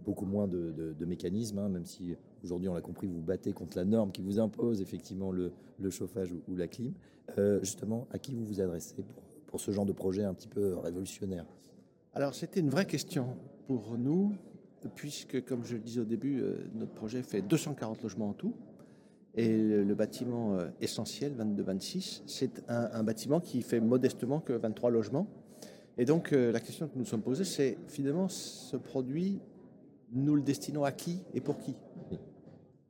beaucoup 0.05 0.27
moins 0.27 0.47
de, 0.47 0.95
mécanismes, 1.05 1.57
hein, 1.57 1.69
même 1.69 1.85
si 1.85 2.15
aujourd'hui 2.43 2.69
on 2.69 2.75
l'a 2.75 2.81
compris, 2.81 3.07
vous 3.07 3.19
battez 3.19 3.51
contre 3.51 3.77
la 3.77 3.85
norme 3.85 4.11
qui 4.11 4.21
vous 4.21 4.39
impose 4.39 4.79
effectivement 4.79 5.31
le, 5.31 5.51
chauffage 5.89 6.31
ou, 6.47 6.55
la 6.55 6.67
clim. 6.67 6.93
justement, 7.61 8.07
à 8.11 8.19
qui 8.19 8.35
vous 8.35 8.45
vous 8.45 8.61
adressez 8.61 9.01
pour, 9.01 9.23
pour, 9.47 9.59
ce 9.59 9.71
genre 9.71 9.87
de 9.87 9.93
projet 9.93 10.23
un 10.23 10.35
petit 10.35 10.47
peu 10.47 10.75
révolutionnaire? 10.77 11.45
Alors 12.13 12.35
c'était 12.35 12.59
une 12.59 12.69
vraie 12.69 12.85
question 12.85 13.37
pour 13.65 13.97
nous, 13.97 14.33
puisque 14.93 15.43
comme 15.45 15.65
je 15.65 15.73
le 15.73 15.81
disais 15.81 16.01
au 16.01 16.05
début, 16.05 16.43
notre 16.75 16.93
projet 16.93 17.23
fait 17.23 17.41
240 17.41 18.03
logements 18.03 18.29
en 18.29 18.33
tout. 18.33 18.53
Et 19.37 19.55
le, 19.55 19.93
bâtiment 19.93 20.55
euh, 20.55 20.67
essentiel, 20.81 21.33
22-26, 21.37 22.23
c'est 22.25 22.63
un, 22.67 23.03
bâtiment 23.03 23.39
qui 23.39 23.61
fait 23.61 23.79
modestement 23.79 24.39
que 24.39 24.53
23 24.53 24.89
logements. 24.89 25.27
Et 25.99 26.05
donc 26.05 26.33
euh, 26.33 26.51
la 26.51 26.59
question 26.59 26.87
que 26.87 26.93
nous 26.95 27.01
nous 27.01 27.05
sommes 27.05 27.21
posée, 27.21 27.43
c'est 27.43 27.77
finalement 27.87 28.29
ce 28.29 28.77
produit, 28.77 29.39
nous 30.11 30.35
le 30.35 30.41
destinons 30.41 30.83
à 30.83 30.91
qui 30.91 31.21
et 31.35 31.41
pour 31.41 31.59
qui? 31.59 31.75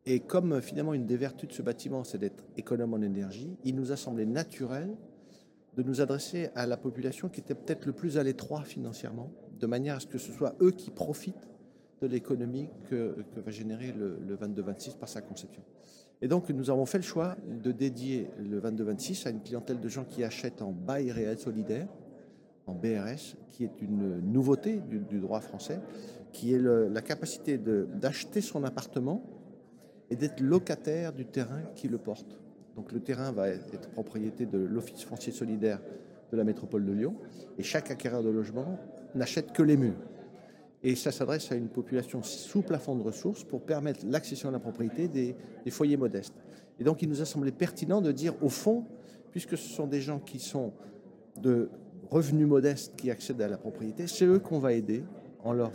Et 0.05 0.21
comme 0.21 0.53
euh, 0.53 0.61
finalement 0.61 0.93
une 0.93 1.05
des 1.05 1.17
vertus 1.17 1.49
de 1.49 1.53
ce 1.53 1.61
bâtiment, 1.61 2.05
c'est 2.05 2.17
d'être 2.17 2.45
économe 2.55 2.93
en 2.93 3.01
énergie, 3.01 3.57
il 3.65 3.75
nous 3.75 3.91
a 3.91 3.97
semblé 3.97 4.25
naturel 4.25 4.95
de 5.75 5.83
nous 5.83 5.99
adresser 5.99 6.49
à 6.55 6.65
la 6.65 6.77
population 6.77 7.27
qui 7.27 7.41
était 7.41 7.55
peut-être 7.55 7.85
le 7.85 7.91
plus 7.91 8.17
à 8.17 8.23
l'étroit 8.23 8.63
financièrement, 8.63 9.33
de 9.59 9.67
manière 9.67 9.97
à 9.97 9.99
ce 9.99 10.07
que 10.07 10.17
ce 10.17 10.31
soit 10.31 10.55
eux 10.61 10.71
qui 10.71 10.91
profitent 10.91 11.49
de 12.01 12.07
l'économie 12.07 12.69
que, 12.89 13.17
va 13.35 13.51
générer 13.51 13.91
le, 13.91 14.17
le 14.25 14.37
22-26 14.37 14.97
par 14.97 15.09
sa 15.09 15.21
conception. 15.21 15.61
Et 16.21 16.27
donc, 16.27 16.49
nous 16.49 16.69
avons 16.69 16.85
fait 16.85 16.97
le 16.97 17.03
choix 17.03 17.35
de 17.63 17.71
dédier 17.71 18.29
le 18.39 18.59
22-26 18.59 19.27
à 19.27 19.29
une 19.29 19.41
clientèle 19.41 19.79
de 19.79 19.87
gens 19.87 20.03
qui 20.03 20.23
achètent 20.23 20.61
en 20.61 20.71
bail 20.71 21.11
réel 21.11 21.37
solidaire, 21.37 21.87
en 22.65 22.73
BRS, 22.73 23.35
qui 23.51 23.63
est 23.63 23.81
une 23.81 24.19
nouveauté 24.21 24.81
du, 24.89 25.19
droit 25.19 25.41
français, 25.41 25.79
qui 26.33 26.53
est 26.53 26.59
la 26.59 27.01
capacité 27.01 27.57
d'acheter 27.57 28.41
son 28.41 28.63
appartement 28.63 29.23
et 30.09 30.15
d'être 30.15 30.41
locataire 30.41 31.13
du 31.13 31.25
terrain 31.25 31.61
qui 31.75 31.87
le 31.87 31.97
porte. 31.97 32.39
Donc, 32.75 32.91
le 32.91 32.99
terrain 32.99 33.31
va 33.31 33.49
être 33.49 33.89
propriété 33.89 34.45
de 34.45 34.57
l'Office 34.57 35.03
foncier 35.03 35.31
solidaire 35.31 35.79
de 36.31 36.37
la 36.37 36.43
métropole 36.43 36.85
de 36.85 36.91
Lyon, 36.91 37.15
et 37.57 37.63
chaque 37.63 37.91
acquéreur 37.91 38.23
de 38.23 38.29
logement 38.29 38.79
n'achète 39.15 39.53
que 39.53 39.63
les 39.63 39.77
murs. 39.77 39.95
Et 40.83 40.95
ça 40.95 41.11
s'adresse 41.11 41.51
à 41.51 41.55
une 41.55 41.69
population 41.69 42.21
sous 42.23 42.61
plafond 42.61 42.95
de 42.95 43.01
ressources 43.01 43.43
pour 43.43 43.61
permettre 43.61 44.05
l'accession 44.05 44.49
à 44.49 44.51
la 44.51 44.59
propriété 44.59 45.07
des, 45.07 45.35
foyers 45.69 45.97
modestes. 45.97 46.35
Et 46.79 46.83
donc 46.83 47.01
il 47.01 47.09
nous 47.09 47.21
a 47.21 47.25
semblé 47.25 47.51
pertinent 47.51 48.01
de 48.01 48.11
dire, 48.11 48.35
au 48.43 48.49
fond, 48.49 48.85
puisque 49.31 49.57
ce 49.57 49.69
sont 49.69 49.87
des 49.87 50.01
gens 50.01 50.19
qui 50.19 50.39
sont 50.39 50.71
de 51.41 51.69
revenus 52.09 52.47
modestes 52.47 52.93
qui 52.95 53.11
accèdent 53.11 53.41
à 53.41 53.47
la 53.47 53.57
propriété, 53.57 54.07
c'est 54.07 54.25
eux 54.25 54.39
qu'on 54.39 54.59
va 54.59 54.73
aider 54.73 55.03
en 55.43 55.53
leur 55.53 55.71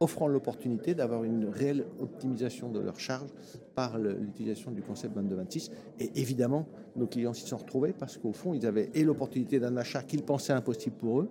offrant 0.00 0.28
l'opportunité 0.28 0.94
d'avoir 0.94 1.24
une 1.24 1.46
réelle 1.46 1.84
optimisation 1.98 2.68
de 2.68 2.78
leurs 2.78 3.00
charges 3.00 3.30
par 3.74 3.98
l'utilisation 3.98 4.70
du 4.70 4.82
concept 4.82 5.14
2226. 5.14 5.70
Et 5.98 6.20
évidemment, 6.20 6.68
nos 6.96 7.06
clients 7.06 7.32
s'y 7.32 7.46
sont 7.46 7.56
retrouvés 7.56 7.92
parce 7.92 8.16
qu'au 8.16 8.32
fond, 8.32 8.54
ils 8.54 8.66
avaient 8.66 8.90
et 8.94 9.02
l'opportunité 9.02 9.58
d'un 9.58 9.76
achat 9.76 10.02
qu'ils 10.02 10.22
pensaient 10.22 10.52
impossible 10.52 10.96
pour 10.96 11.20
eux, 11.20 11.28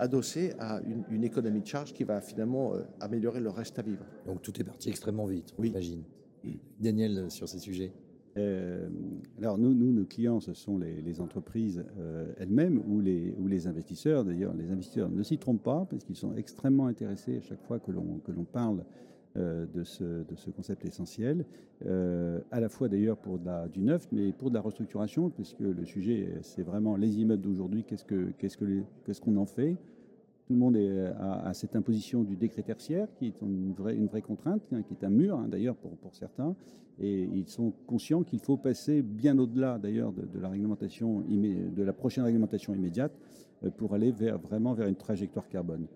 adossé 0.00 0.54
à 0.58 0.80
une, 1.10 1.22
économie 1.22 1.60
de 1.60 1.66
charge 1.66 1.92
qui 1.92 2.04
va 2.04 2.20
finalement 2.20 2.74
euh, 2.74 2.82
améliorer 3.00 3.38
le 3.40 3.50
reste 3.50 3.78
à 3.78 3.82
vivre. 3.82 4.04
Donc 4.26 4.42
tout 4.42 4.58
est 4.58 4.64
parti 4.64 4.88
extrêmement 4.88 5.26
vite, 5.26 5.54
on 5.58 5.62
imagine. 5.62 6.02
Daniel, 6.80 7.18
euh, 7.18 7.28
sur 7.28 7.48
ces 7.48 7.58
sujets 7.58 7.92
euh, 8.36 8.88
alors 9.38 9.58
nous, 9.58 9.74
nous, 9.74 9.92
nos 9.92 10.04
clients, 10.04 10.38
ce 10.38 10.54
sont 10.54 10.78
les, 10.78 11.20
entreprises 11.20 11.84
elles-mêmes 12.38 12.80
ou 12.86 13.00
les, 13.00 13.34
ou 13.36 13.48
les 13.48 13.66
investisseurs. 13.66 14.24
D'ailleurs, 14.24 14.54
les 14.54 14.70
investisseurs 14.70 15.10
ne 15.10 15.22
s'y 15.24 15.36
trompent 15.36 15.64
pas 15.64 15.84
parce 15.90 16.04
qu'ils 16.04 16.14
sont 16.14 16.36
extrêmement 16.36 16.86
intéressés 16.86 17.38
à 17.38 17.40
chaque 17.40 17.60
fois 17.64 17.80
que 17.80 17.90
l'on 17.90 18.44
parle 18.44 18.84
de, 19.36 19.84
ce, 19.84 20.04
de, 20.04 20.34
ce, 20.34 20.50
concept 20.50 20.84
essentiel, 20.84 21.44
à 21.86 22.60
la 22.60 22.68
fois 22.68 22.88
d'ailleurs 22.88 23.16
pour 23.16 23.38
du 23.72 23.80
neuf, 23.80 24.08
mais 24.12 24.32
pour 24.32 24.50
de 24.50 24.54
la 24.54 24.60
restructuration, 24.60 25.30
puisque 25.30 25.60
le 25.60 25.84
sujet, 25.84 26.34
c'est 26.42 26.62
vraiment 26.62 26.96
les 26.96 27.20
immeubles 27.20 27.42
d'aujourd'hui, 27.42 27.84
qu'est-ce 27.84 28.04
qu'on 28.04 29.32
que, 29.32 29.38
en 29.38 29.46
fait 29.46 29.76
tout 30.50 30.54
le 30.54 30.58
monde 30.58 30.76
est 30.76 31.12
à, 31.20 31.54
cette 31.54 31.76
imposition 31.76 32.24
du 32.24 32.34
décret 32.34 32.64
tertiaire, 32.64 33.06
qui 33.14 33.28
est 33.28 33.40
une 33.40 33.72
vraie, 33.72 33.94
une 33.94 34.08
vraie 34.08 34.20
contrainte, 34.20 34.60
hein, 34.72 34.82
qui 34.82 34.94
est 34.94 35.06
un 35.06 35.08
mur 35.08 35.38
hein, 35.38 35.46
d'ailleurs 35.46 35.76
pour, 35.76 35.92
pour, 35.98 36.12
certains. 36.16 36.56
Et 36.98 37.22
ils 37.22 37.46
sont 37.46 37.72
conscients 37.86 38.24
qu'il 38.24 38.40
faut 38.40 38.56
passer 38.56 39.00
bien 39.00 39.38
au-delà 39.38 39.78
d'ailleurs 39.78 40.12
de, 40.12 40.40
la 40.40 40.48
réglementation, 40.48 41.20
de 41.20 41.82
la 41.84 41.92
prochaine 41.92 42.24
réglementation 42.24 42.74
immédiate, 42.74 43.12
euh, 43.62 43.70
pour 43.70 43.94
aller 43.94 44.10
vers, 44.10 44.40
vraiment 44.40 44.74
vers 44.74 44.88
une 44.88 44.96
trajectoire 44.96 45.48
carbone. 45.48 45.86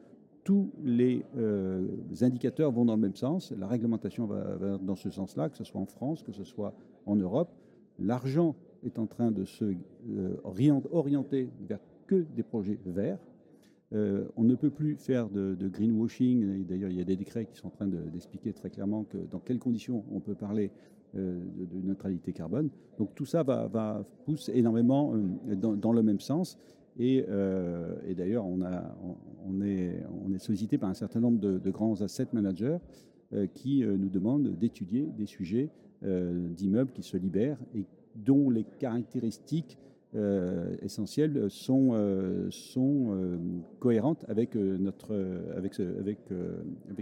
Tous 0.44 0.70
les 0.82 1.24
euh, 1.38 1.88
indicateurs 2.20 2.70
vont 2.70 2.84
dans 2.84 2.96
le 2.96 3.00
même 3.00 3.16
sens. 3.16 3.52
La 3.58 3.66
réglementation 3.66 4.26
va, 4.26 4.78
dans 4.78 4.94
ce 4.94 5.08
sens-là, 5.08 5.48
que 5.48 5.56
ce 5.56 5.64
soit 5.64 5.80
en 5.80 5.86
France, 5.86 6.22
que 6.22 6.32
ce 6.32 6.44
soit 6.44 6.74
en 7.06 7.16
Europe. 7.16 7.50
L'argent 7.98 8.54
est 8.84 8.98
en 8.98 9.06
train 9.06 9.30
de 9.30 9.46
se 9.46 9.64
euh, 10.10 10.36
orienter 10.44 11.48
vers 11.66 11.80
que 12.06 12.26
des 12.36 12.42
projets 12.42 12.78
verts 12.84 13.18
euh, 13.92 14.24
on 14.36 14.42
ne 14.42 14.54
peut 14.56 14.70
plus 14.70 14.96
faire 14.96 15.28
de, 15.28 15.56
greenwashing. 15.68 16.66
D'ailleurs, 16.66 16.90
il 16.90 16.96
y 16.96 17.00
a 17.00 17.04
des 17.04 17.16
décrets 17.16 17.46
qui 17.46 17.56
sont 17.56 17.68
en 17.68 17.70
train 17.70 17.86
d'expliquer 17.86 18.52
très 18.52 18.68
clairement 18.68 19.06
dans 19.30 19.38
quelles 19.38 19.60
conditions 19.60 20.04
on 20.12 20.20
peut 20.20 20.34
parler 20.34 20.70
de, 21.14 21.80
neutralité 21.84 22.32
carbone. 22.32 22.70
Donc 22.98 23.14
tout 23.14 23.26
ça 23.26 23.44
va, 23.44 23.68
va 23.68 24.04
pousse 24.24 24.48
énormément 24.48 25.14
dans, 25.54 25.92
le 25.92 26.02
même 26.02 26.18
sens. 26.18 26.58
Et, 26.98 27.24
d'ailleurs, 28.16 28.46
on, 28.46 29.60
est, 29.62 30.38
sollicité 30.38 30.78
par 30.78 30.90
un 30.90 30.94
certain 30.94 31.20
nombre 31.20 31.38
de, 31.38 31.70
grands 31.70 32.00
asset 32.02 32.28
managers 32.32 32.78
qui 33.54 33.84
nous 33.84 34.08
demandent 34.08 34.56
d'étudier 34.58 35.08
des 35.16 35.26
sujets 35.26 35.70
d'immeubles 36.02 36.92
qui 36.92 37.02
se 37.02 37.16
libèrent 37.16 37.58
et 37.74 37.84
dont 38.14 38.50
les 38.50 38.64
caractéristiques 38.78 39.78
euh, 40.16 40.76
essentielles 40.80 41.46
sont, 41.50 41.90
euh, 41.94 42.48
euh, 42.76 43.36
cohérentes 43.80 44.24
avec 44.28 44.54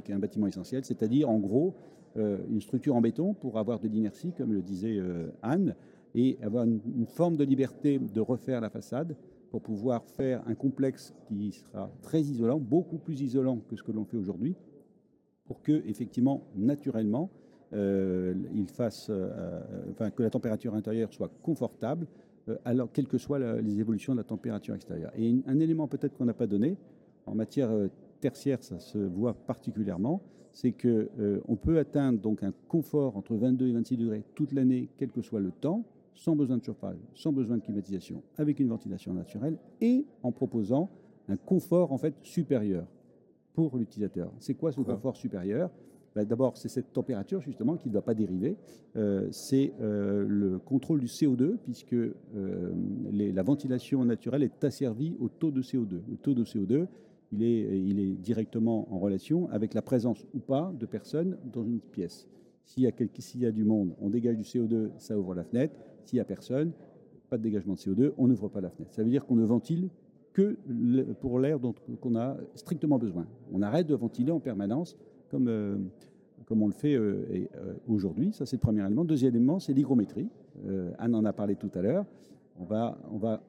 un 0.08 0.18
bâtiment 0.18 0.46
essentiel, 0.46 0.82
c'est-à-dire 0.86 1.28
en 1.28 1.38
gros 1.38 1.74
une 2.16 2.60
structure 2.60 2.94
en 2.94 3.00
béton 3.00 3.32
pour 3.34 3.58
avoir 3.58 3.80
de 3.80 3.88
l'inertie, 3.88 4.32
comme 4.32 4.52
le 4.52 4.60
disait 4.60 4.98
Anne, 5.40 5.74
et 6.14 6.38
avoir 6.42 6.64
une, 6.64 7.06
forme 7.06 7.36
de 7.36 7.44
liberté 7.44 7.98
de 7.98 8.20
refaire 8.20 8.60
la 8.60 8.68
façade 8.68 9.16
pour 9.52 9.62
pouvoir 9.62 10.04
faire 10.04 10.42
un 10.48 10.56
complexe 10.56 11.14
qui 11.28 11.52
sera 11.52 11.88
très 12.02 12.22
isolant, 12.22 12.58
beaucoup 12.58 12.98
plus 12.98 13.20
isolant 13.20 13.58
que 13.70 13.76
ce 13.76 13.84
que 13.84 13.92
l'on 13.92 14.04
fait 14.04 14.16
aujourd'hui, 14.16 14.56
pour 15.44 15.62
que, 15.62 15.86
effectivement, 15.86 16.42
naturellement, 16.56 17.30
fasse, 18.66 19.10
enfin, 19.90 20.10
que 20.10 20.22
la 20.22 20.30
température 20.30 20.74
intérieure 20.74 21.12
soit 21.12 21.30
confortable, 21.42 22.06
euh, 22.48 22.56
alors, 22.64 22.90
quelles 22.92 23.06
que 23.06 23.18
soient 23.18 23.38
les 23.38 23.80
évolutions 23.80 24.14
de 24.14 24.18
la 24.18 24.24
température 24.24 24.74
extérieure. 24.74 25.12
Et 25.16 25.34
un 25.46 25.60
élément 25.60 25.86
peut-être 25.86 26.16
qu'on 26.16 26.24
n'a 26.24 26.34
pas 26.34 26.46
donné, 26.46 26.76
en 27.26 27.34
matière 27.34 27.70
euh, 27.70 27.88
tertiaire, 28.20 28.62
ça 28.62 28.78
se 28.78 28.98
voit 28.98 29.34
particulièrement, 29.34 30.22
c'est 30.50 30.72
qu'on 30.72 31.06
euh, 31.18 31.40
on 31.48 31.56
peut 31.56 31.78
atteindre 31.78 32.18
donc 32.18 32.42
un 32.42 32.52
confort 32.68 33.16
entre 33.16 33.34
22 33.34 33.68
et 33.68 33.72
26 33.72 33.96
degrés 33.96 34.24
toute 34.34 34.52
l'année, 34.52 34.88
quel 34.98 35.10
que 35.10 35.22
soit 35.22 35.40
le 35.40 35.50
temps, 35.50 35.84
sans 36.14 36.36
besoin 36.36 36.58
de 36.58 36.64
chauffage, 36.64 36.98
sans 37.14 37.32
besoin 37.32 37.56
de 37.56 37.62
climatisation, 37.62 38.22
avec 38.36 38.60
une 38.60 38.68
ventilation 38.68 39.12
naturelle 39.12 39.58
et 39.80 40.06
en 40.22 40.32
proposant 40.32 40.90
un 41.28 41.36
confort 41.36 41.92
en 41.92 41.98
fait 41.98 42.14
supérieur 42.22 42.86
pour 43.54 43.76
l'utilisateur. 43.76 44.32
C'est 44.38 44.54
quoi 44.54 44.72
ce 44.72 44.80
confort 44.80 45.16
supérieur? 45.16 45.70
Bah, 46.14 46.24
d'abord, 46.24 46.56
c'est 46.56 46.68
cette 46.68 46.92
température 46.92 47.40
justement 47.40 47.76
qui 47.76 47.88
ne 47.88 47.92
doit 47.94 48.04
pas 48.04 48.14
dériver. 48.14 48.56
Euh, 48.96 49.28
c'est 49.30 49.72
euh, 49.80 50.24
le 50.28 50.58
contrôle 50.58 51.00
du 51.00 51.06
CO2, 51.06 51.56
puisque 51.56 51.94
euh, 51.94 52.12
la 53.12 53.42
ventilation 53.42 54.04
naturelle 54.04 54.42
est 54.42 54.64
asservie 54.64 55.16
au 55.20 55.28
taux 55.28 55.50
de 55.50 55.62
CO2. 55.62 56.00
Le 56.08 56.16
taux 56.16 56.34
de 56.34 56.44
CO2, 56.44 56.86
il 57.32 57.42
est, 57.42 57.80
il 57.80 57.98
est 57.98 58.12
directement 58.12 58.92
en 58.92 58.98
relation 58.98 59.48
avec 59.50 59.72
la 59.72 59.80
présence 59.80 60.26
ou 60.34 60.38
pas 60.38 60.72
de 60.78 60.84
personnes 60.84 61.38
dans 61.50 61.64
une 61.64 61.80
pièce. 61.80 62.28
S'il 62.64 62.84
y, 62.84 63.46
a 63.46 63.50
du 63.50 63.64
monde, 63.64 63.94
on 64.00 64.08
dégage 64.08 64.36
du 64.36 64.44
CO2, 64.44 64.90
ça 64.96 65.18
ouvre 65.18 65.34
la 65.34 65.44
fenêtre. 65.44 65.74
S'il 66.04 66.16
n'y 66.16 66.20
a 66.20 66.24
personne, 66.24 66.72
pas 67.28 67.36
de 67.36 67.42
dégagement 67.42 67.74
de 67.74 67.78
CO2, 67.78 68.12
on 68.18 68.28
n'ouvre 68.28 68.48
pas 68.48 68.60
la 68.60 68.70
fenêtre. 68.70 68.92
Ça 68.94 69.02
veut 69.02 69.10
dire 69.10 69.26
qu'on 69.26 69.36
ne 69.36 69.44
ventile 69.44 69.88
que 70.32 70.56
pour 71.20 71.38
l'air 71.38 71.58
dont 71.58 71.74
on 72.02 72.16
a 72.16 72.36
strictement 72.54 72.98
besoin. 72.98 73.26
On 73.52 73.62
arrête 73.62 73.86
de 73.86 73.94
ventiler 73.94 74.32
en 74.32 74.40
permanence 74.40 74.96
comme, 75.30 75.48
euh, 75.48 75.76
comme 76.46 76.62
on 76.62 76.66
le 76.66 76.72
fait 76.72 76.94
euh, 76.94 77.48
euh, 77.56 77.74
aujourd'hui. 77.88 78.32
Ça, 78.32 78.46
c'est 78.46 78.56
le 78.56 78.60
premier 78.60 78.84
élément. 78.84 79.04
Deuxième 79.04 79.34
élément, 79.34 79.58
c'est 79.58 79.72
l'hygrométrie. 79.72 80.28
Anne 80.98 81.14
en 81.14 81.24
a 81.24 81.32
parlé 81.32 81.56
tout 81.56 81.70
à 81.74 81.80
l'heure. 81.80 82.04
On 82.60 82.64
va, 82.64 82.98
on 83.10 83.16
va 83.16 83.42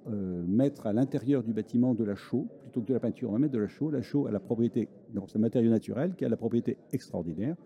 mettre 0.48 0.88
à 0.88 0.94
l'intérieur 0.94 1.44
du 1.44 1.52
bâtiment 1.52 1.94
de 1.94 2.06
la 2.06 2.16
chaux, 2.16 2.48
plutôt 2.62 2.82
que 2.82 2.88
de 2.88 2.94
la 2.94 3.02
peinture, 3.02 3.30
on 3.30 3.34
va 3.34 3.40
mettre 3.40 3.54
de 3.54 3.60
la 3.60 3.68
chaux. 3.68 3.92
La 3.92 4.02
chaux 4.02 4.26
a 4.26 4.32
la 4.32 4.40
propriété, 4.40 4.88
c'est 5.28 5.38
un 5.38 5.42
matériau 5.42 5.70
naturel 5.70 6.16
qui 6.16 6.24
a 6.24 6.30
la 6.30 6.38
propriété 6.38 6.78
extraordinaire 6.94 7.58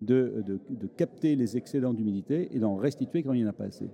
de, 0.00 0.42
de, 0.46 0.58
de 0.70 0.86
capter 0.86 1.36
les 1.36 1.56
excédents 1.56 1.92
d'humidité 1.92 2.48
et 2.52 2.58
d'en 2.58 2.76
restituer 2.76 3.22
quand 3.22 3.32
il 3.32 3.40
n'y 3.40 3.46
en 3.46 3.50
a 3.50 3.54
pas 3.54 3.64
assez. 3.64 3.90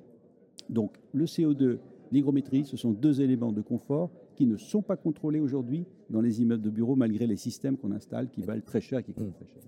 Donc 0.68 0.96
le 1.12 1.24
CO2, 1.24 1.78
l'hygrométrie, 2.12 2.64
ce 2.64 2.76
sont 2.76 2.92
deux 2.92 3.20
éléments 3.20 3.52
de 3.52 3.60
confort 3.60 4.10
qui 4.34 4.46
ne 4.46 4.56
sont 4.56 4.82
pas 4.82 4.96
contrôlés 4.96 5.40
aujourd'hui 5.40 5.86
dans 6.10 6.20
les 6.20 6.42
immeubles 6.42 6.62
de 6.62 6.70
bureaux, 6.70 6.96
malgré 6.96 7.26
les 7.26 7.36
systèmes 7.36 7.76
qu'on 7.76 7.92
installe 7.92 8.28
qui 8.30 8.42
valent 8.42 8.62
très 8.64 8.80
cher 8.80 9.00
et 9.00 9.02
qui 9.02 9.12
coûtent 9.12 9.34
très 9.34 9.46
cher. 9.46 9.62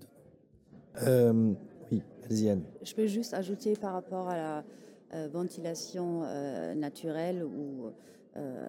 Euh, 1.07 1.53
oui, 1.91 2.03
Je 2.31 2.95
peux 2.95 3.07
juste 3.07 3.35
ajouter 3.35 3.75
par 3.75 3.93
rapport 3.95 4.29
à 4.29 4.37
la 4.37 4.65
euh, 5.15 5.29
ventilation 5.29 6.23
euh, 6.25 6.75
naturelle 6.75 7.45
ou 7.45 7.91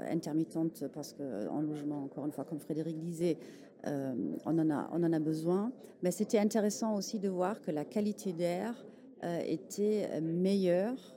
intermittente, 0.10 0.86
parce 0.96 1.14
qu'en 1.14 1.62
logement, 1.62 2.06
encore 2.06 2.26
une 2.26 2.32
fois, 2.32 2.44
comme 2.44 2.58
Frédéric 2.58 2.98
disait, 2.98 3.38
on, 3.86 4.60
en 4.60 4.70
a, 4.70 4.90
on 4.92 5.04
en 5.04 5.14
a 5.14 5.20
besoin. 5.20 5.72
Mais 6.04 6.12
c'était 6.12 6.40
intéressant 6.40 6.96
aussi 6.96 7.20
de 7.20 7.30
voir 7.30 7.62
que 7.62 7.72
la 7.72 7.86
qualité 7.86 8.34
d'air 8.34 8.74
était 9.46 10.22
meilleure 10.22 11.16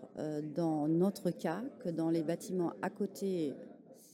dans 0.54 0.88
notre 0.88 1.30
cas 1.30 1.62
que 1.80 1.88
dans 1.88 2.10
les 2.10 2.22
bâtiments 2.22 2.72
à 2.82 2.90
côté 2.90 3.54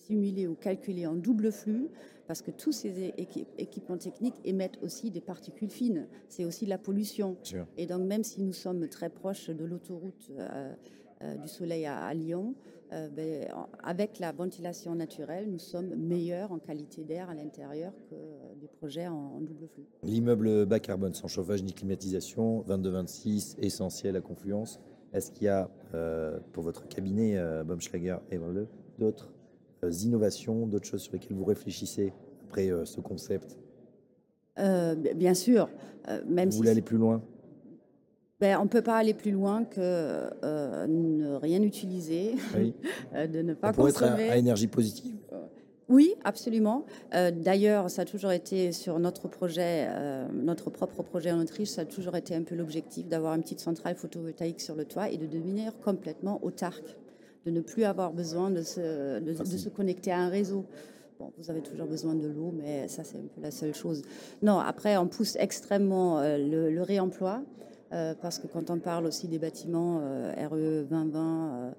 simulés 0.08 0.46
ou 0.46 0.54
calculés 0.54 1.06
en 1.06 1.14
double 1.14 1.52
flux, 1.52 1.88
parce 2.26 2.42
que 2.42 2.50
tous 2.50 2.72
ces 2.72 3.14
équipements 3.58 3.96
techniques 3.98 4.40
émettent 4.44 4.78
aussi 4.82 5.10
des 5.10 5.20
particules 5.20 5.70
fines. 5.70 6.06
C'est 6.28 6.44
aussi 6.44 6.66
la 6.66 6.78
pollution. 6.78 7.36
Et 7.76 7.86
donc, 7.86 8.02
même 8.02 8.24
si 8.24 8.42
nous 8.42 8.52
sommes 8.52 8.88
très 8.88 9.08
proches 9.08 9.50
de 9.50 9.64
l'autoroute 9.64 10.30
euh, 10.30 10.48
euh, 10.50 10.74
du 11.20 11.48
Soleil 11.48 11.86
à, 11.86 12.12
Lyon, 12.14 12.54
euh, 12.92 13.08
ben, 13.08 13.48
avec 13.82 14.18
la 14.18 14.32
ventilation 14.32 14.94
naturelle, 14.94 15.50
nous 15.50 15.58
sommes 15.58 15.94
meilleurs 15.94 16.52
en 16.52 16.58
qualité 16.58 17.04
d'air 17.04 17.28
à 17.28 17.34
l'intérieur 17.34 17.92
que 18.08 18.14
des 18.60 18.68
projets 18.68 19.08
en, 19.08 19.40
double 19.40 19.68
flux. 19.68 19.86
L'immeuble 20.02 20.66
bas 20.66 20.80
carbone, 20.80 21.14
sans 21.14 21.28
chauffage 21.28 21.62
ni 21.62 21.72
climatisation, 21.72 22.62
22-26, 22.68 23.56
essentiel 23.58 24.16
à 24.16 24.20
Confluence. 24.20 24.80
Est-ce 25.12 25.32
qu'il 25.32 25.46
y 25.46 25.48
a, 25.48 25.70
pour 26.52 26.62
votre 26.62 26.86
cabinet, 26.86 27.36
Baumschlager 27.64 28.18
et 28.30 28.38
d'autres 28.98 29.32
euh, 29.84 29.92
innovations, 30.04 30.66
d'autres 30.66 30.86
choses 30.86 31.02
sur 31.02 31.12
lesquelles 31.12 31.36
vous 31.36 31.44
réfléchissez 31.44 32.12
après 32.48 32.70
euh, 32.70 32.84
ce 32.84 33.00
concept? 33.00 33.56
Euh, 34.58 34.96
Bien 35.14 35.34
sûr. 35.34 35.68
même 36.26 36.50
vous 36.50 36.56
voulez 36.56 36.70
aller 36.70 36.82
plus 36.82 36.98
loin? 36.98 37.22
Ben, 38.40 38.58
on 38.58 38.64
ne 38.64 38.68
peut 38.68 38.82
pas 38.82 38.96
aller 38.96 39.14
plus 39.14 39.30
loin 39.30 39.64
que 39.64 40.86
ne 40.86 41.34
rien 41.36 41.62
utiliser, 41.62 42.34
de 43.14 43.42
ne 43.42 43.54
pas 43.54 43.72
pour 43.72 43.86
consommer. 43.86 44.24
être 44.24 44.32
à, 44.32 44.36
énergie 44.36 44.68
positive. 44.68 45.16
Oui, 45.88 46.14
absolument. 46.22 46.84
D'ailleurs, 47.12 47.90
ça 47.90 48.02
a 48.02 48.04
toujours 48.04 48.30
été 48.30 48.72
sur 48.72 48.98
notre 48.98 49.26
projet, 49.26 49.88
notre 50.34 50.68
propre 50.68 51.02
projet 51.02 51.32
en 51.32 51.40
Autriche, 51.40 51.70
ça 51.70 51.80
a 51.80 51.84
toujours 51.86 52.14
été 52.14 52.34
un 52.34 52.42
peu 52.42 52.54
l'objectif 52.54 53.08
d'avoir 53.08 53.34
une 53.34 53.42
petite 53.42 53.60
centrale 53.60 53.96
photovoltaïque 53.96 54.60
sur 54.60 54.74
le 54.74 54.84
toit 54.84 55.08
et 55.08 55.16
de 55.16 55.26
devenir 55.26 55.72
complètement 55.80 56.44
autarque 56.44 56.94
de 57.48 57.50
ne 57.50 57.60
plus 57.60 57.84
avoir 57.84 58.12
besoin 58.12 58.50
de 58.50 58.62
se, 58.62 59.20
de, 59.20 59.32
se 59.34 59.68
connecter 59.68 60.12
à 60.12 60.18
un 60.18 60.28
réseau. 60.28 60.66
Bon, 61.18 61.32
vous 61.38 61.50
avez 61.50 61.62
toujours 61.62 61.86
besoin 61.86 62.14
de 62.14 62.28
l'eau, 62.28 62.52
mais 62.54 62.88
ça, 62.88 63.04
c'est 63.04 63.16
un 63.16 63.26
peu 63.34 63.40
la 63.40 63.50
seule 63.50 63.74
chose. 63.74 64.02
Non, 64.42 64.58
après, 64.58 64.96
on 64.98 65.08
pousse 65.08 65.36
extrêmement 65.36 66.20
euh, 66.20 66.36
le, 66.38 66.82
réemploi, 66.82 67.40
euh, 67.40 67.64
parce 67.90 68.38
que 68.38 68.46
quand 68.46 68.70
on 68.70 68.78
parle 68.78 69.06
aussi 69.06 69.28
des 69.28 69.38
bâtiments 69.38 70.00
euh, 70.02 70.48
RE 70.48 70.84
2020, 70.84 71.74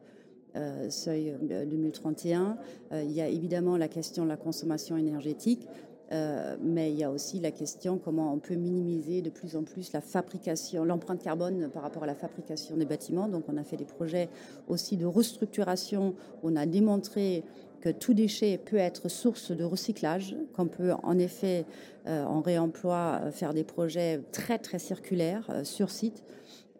seuil 0.89 1.35
2031, 1.41 2.57
il 2.91 3.11
y 3.11 3.21
a 3.21 3.27
évidemment 3.27 3.77
la 3.77 3.87
question 3.87 4.23
de 4.23 4.29
la 4.29 4.37
consommation 4.37 4.97
énergétique. 4.97 5.67
Euh, 6.11 6.55
mais 6.59 6.91
il 6.91 6.97
y 6.97 7.03
a 7.03 7.11
aussi 7.11 7.39
la 7.39 7.51
question 7.51 7.99
comment 8.03 8.33
on 8.33 8.39
peut 8.39 8.55
minimiser 8.55 9.21
de 9.21 9.29
plus 9.29 9.55
en 9.55 9.63
plus 9.63 9.93
la 9.93 10.01
fabrication, 10.01 10.83
l'empreinte 10.83 11.21
carbone 11.21 11.69
par 11.69 11.83
rapport 11.83 12.03
à 12.03 12.07
la 12.07 12.15
fabrication 12.15 12.77
des 12.77 12.85
bâtiments. 12.85 13.27
Donc 13.27 13.43
on 13.47 13.57
a 13.57 13.63
fait 13.63 13.77
des 13.77 13.85
projets 13.85 14.29
aussi 14.67 14.97
de 14.97 15.05
restructuration. 15.05 16.15
On 16.41 16.55
a 16.55 16.65
démontré 16.65 17.43
que 17.81 17.89
tout 17.89 18.13
déchet 18.13 18.57
peut 18.57 18.77
être 18.77 19.09
source 19.09 19.51
de 19.51 19.63
recyclage, 19.63 20.35
qu'on 20.53 20.67
peut 20.67 20.93
en 21.03 21.17
effet 21.17 21.65
euh, 22.07 22.23
en 22.23 22.41
réemploi 22.41 23.21
euh, 23.23 23.31
faire 23.31 23.53
des 23.53 23.63
projets 23.63 24.21
très 24.31 24.57
très 24.57 24.79
circulaires 24.79 25.61
sur 25.63 25.89
site. 25.89 26.23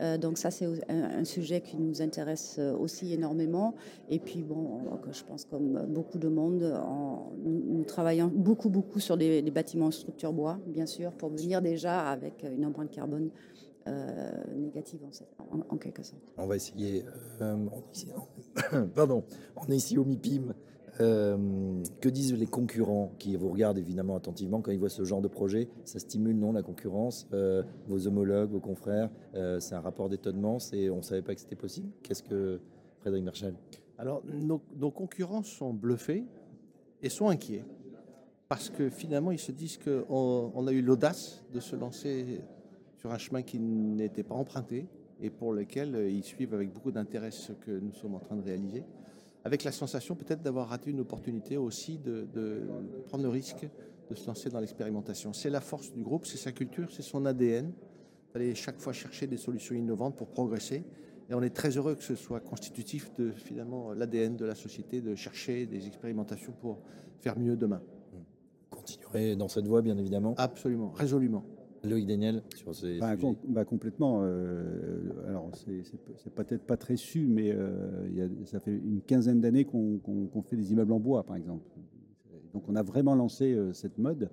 Euh, 0.02 0.18
donc 0.18 0.38
ça, 0.38 0.50
c'est 0.50 0.66
un, 0.90 1.26
sujet 1.26 1.62
qui 1.62 1.78
nous 1.78 2.02
intéresse 2.02 2.56
euh, 2.58 2.76
aussi 2.76 3.14
énormément. 3.14 3.76
Et 4.10 4.20
puis, 4.20 4.42
bon, 4.42 4.80
je 5.12 5.24
pense 5.24 5.46
comme 5.46 5.86
beaucoup 5.88 6.18
de 6.18 6.30
monde, 6.30 6.82
nous, 7.44 7.84
travaillons 7.84 8.32
beaucoup, 8.34 8.70
beaucoup 8.70 9.00
sur 9.00 9.18
des, 9.18 9.42
bâtiments 9.52 9.88
en 9.88 9.92
structure 9.92 10.32
bois, 10.32 10.60
bien 10.68 10.86
sûr, 10.86 11.12
pour 11.12 11.30
venir 11.30 11.62
déjà 11.62 12.10
avec 12.10 12.46
une 12.50 12.66
empreinte 12.66 12.92
carbone 12.92 13.30
euh, 13.88 14.32
négative 14.56 15.00
en, 15.70 15.78
quelque 15.78 16.04
sorte. 16.04 16.22
On 16.38 16.48
va 16.48 16.56
essayer. 16.56 17.04
pardon, 18.96 19.24
on 19.58 19.72
est 19.72 19.78
ici 19.78 19.98
au 19.98 20.06
MIPIM 20.06 20.54
euh, 21.02 21.82
que 22.02 22.10
disent 22.10 22.34
les 22.34 22.46
concurrents 22.46 23.14
qui 23.20 23.38
vous 23.38 23.50
regardent 23.50 23.78
évidemment 23.78 24.18
attentivement 24.18 24.60
quand 24.62 24.72
ils 24.72 24.80
voient 24.80 24.90
ce 24.90 25.04
genre 25.04 25.22
de 25.22 25.30
projet? 25.30 25.70
Ça 25.86 26.00
stimule, 26.00 26.38
non, 26.38 26.52
la 26.52 26.62
concurrence? 26.62 27.28
Euh, 27.34 27.64
Vos 27.88 28.08
homologues, 28.08 28.52
vos 28.52 28.60
confrères 28.60 29.10
euh, 29.36 29.60
C'est 29.60 29.76
un 29.76 29.80
rapport 29.80 30.10
d'étonnement 30.10 30.58
On 30.74 30.98
ne 30.98 31.02
savait 31.02 31.22
pas 31.22 31.36
que 31.36 31.42
c'était 31.42 31.56
possible? 31.56 31.90
Qu'est-ce 32.04 32.24
que 32.24 32.60
Frédéric 33.00 33.24
Marchal? 33.24 33.54
Alors, 33.98 34.24
nos, 34.26 34.92
concurrents 34.92 35.44
sont 35.44 35.74
bluffés 35.74 36.26
et 37.02 37.10
sont 37.10 37.30
inquiets. 37.30 37.64
Parce 38.50 38.70
que 38.70 38.90
finalement, 38.90 39.32
ils 39.32 39.40
se 39.40 39.52
disent 39.52 39.78
qu'on 39.78 40.52
on 40.54 40.68
a 40.68 40.72
eu 40.72 40.82
l'audace 40.82 41.44
de 41.54 41.60
se 41.60 41.76
lancer 41.76 42.42
sur 42.98 43.12
un 43.12 43.18
chemin 43.18 43.42
qui 43.42 43.60
n'était 43.60 44.24
pas 44.24 44.36
emprunté 44.36 44.88
et 45.22 45.30
pour 45.30 45.54
lequel 45.54 45.96
ils 46.10 46.24
suivent 46.24 46.54
avec 46.54 46.74
beaucoup 46.74 46.92
d'intérêt 46.92 47.32
ce 47.32 47.54
que 47.54 47.72
nous 47.72 47.94
sommes 47.94 48.16
en 48.16 48.20
train 48.20 48.36
de 48.36 48.42
réaliser. 48.42 48.84
Avec 49.43 49.63
la 49.63 49.71
sensation 49.71 50.15
peut-être 50.15 50.41
d'avoir 50.41 50.69
raté 50.69 50.91
une 50.91 50.99
opportunité 50.99 51.58
aussi 51.58 51.97
de, 51.97 52.28
de, 52.34 52.62
prendre 53.08 53.23
le 53.23 53.30
risque 53.30 53.67
de 54.10 54.15
se 54.15 54.28
lancer 54.28 54.49
dans 54.49 54.60
l'expérimentation. 54.60 55.34
C'est 55.34 55.49
la 55.49 55.62
force 55.62 55.91
du 55.93 56.04
groupe, 56.04 56.25
c'est 56.25 56.38
sa 56.38 56.52
culture, 56.52 56.91
c'est 56.91 57.04
son 57.04 57.25
ADN. 57.25 57.71
Aller 58.36 58.54
chaque 58.56 58.80
fois 58.80 58.93
chercher 58.93 59.28
des 59.28 59.38
solutions 59.38 59.75
innovantes 59.75 60.15
pour 60.15 60.28
progresser. 60.28 60.84
Et 61.30 61.34
on 61.34 61.41
est 61.41 61.52
très 61.52 61.78
heureux 61.78 61.95
que 61.95 62.04
ce 62.04 62.15
soit 62.15 62.39
constitutif 62.39 63.12
de 63.17 63.32
finalement 63.32 63.93
l'ADN 63.93 64.36
de 64.36 64.45
la 64.45 64.56
société 64.56 65.02
de 65.02 65.15
chercher 65.15 65.67
des 65.67 65.88
expérimentations 65.88 66.54
pour 66.54 66.80
faire 67.19 67.38
mieux 67.38 67.56
demain. 67.56 67.82
Continuerez 68.69 69.36
dans 69.36 69.47
cette 69.47 69.67
voie, 69.67 69.82
bien 69.82 69.97
évidemment. 69.97 70.34
Absolument, 70.38 70.89
résolument. 70.91 71.43
Loïc 71.84 72.06
Daniel, 72.06 72.44
sur 72.56 72.76
ces 72.76 73.00
bah, 73.00 73.15
bah, 73.48 73.65
complètement. 73.65 74.22
Euh, 74.24 75.28
alors, 75.28 75.50
c'est 75.54 76.34
peut-être 76.34 76.63
pas 76.63 76.78
très 76.78 76.96
su, 76.96 77.28
mais 77.28 77.52
euh, 77.52 78.10
y 78.13 78.22
a, 78.22 78.28
ça 78.46 78.60
fait 78.60 78.76
une 78.76 79.02
quinzaine 79.02 79.42
d'années 79.42 79.65
qu'on 79.65 80.44
fait 80.44 80.56
des 80.56 80.72
immeubles 80.72 80.94
en 80.94 81.00
bois, 81.00 81.24
par 81.24 81.36
exemple. 81.36 81.63
Donc, 82.54 82.63
on 82.68 82.76
a 82.76 82.84
vraiment 82.84 83.15
lancé 83.15 83.54
euh, 83.54 83.74
cette 83.74 83.98
mode. 83.98 84.30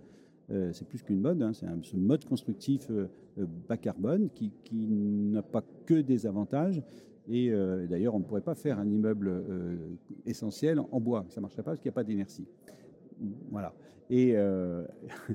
C'est 0.73 0.87
plus 0.87 1.03
qu'une 1.03 1.21
mode, 1.21 1.43
hein, 1.43 1.53
c'est 1.53 1.67
ce 1.83 1.97
mode 1.97 2.25
constructif 2.25 2.89
bas 3.69 3.77
carbone 3.77 4.31
qui, 4.33 4.53
qui 4.63 4.87
n'a 4.87 5.43
pas 5.43 5.65
que 5.87 6.01
des 6.01 6.25
avantages. 6.25 6.85
Et 7.29 7.51
d'ailleurs, 7.91 8.15
on 8.15 8.21
ne 8.21 8.25
pourrait 8.25 8.43
pas 8.43 8.55
faire 8.55 8.79
un 8.79 8.89
immeuble 8.89 9.43
essentiel 10.25 10.79
en 10.79 11.01
bois. 11.01 11.27
Ça 11.31 11.41
ne 11.41 11.43
marcherait 11.43 11.65
pas 11.65 11.73
parce 11.73 11.81
qu'il 11.81 11.89
n'y 11.89 11.95
a 11.95 11.97
pas 11.97 12.05
d'inertie. 12.05 12.47
Voilà. 13.51 13.73
Et, 14.11 14.33
euh, 14.37 14.85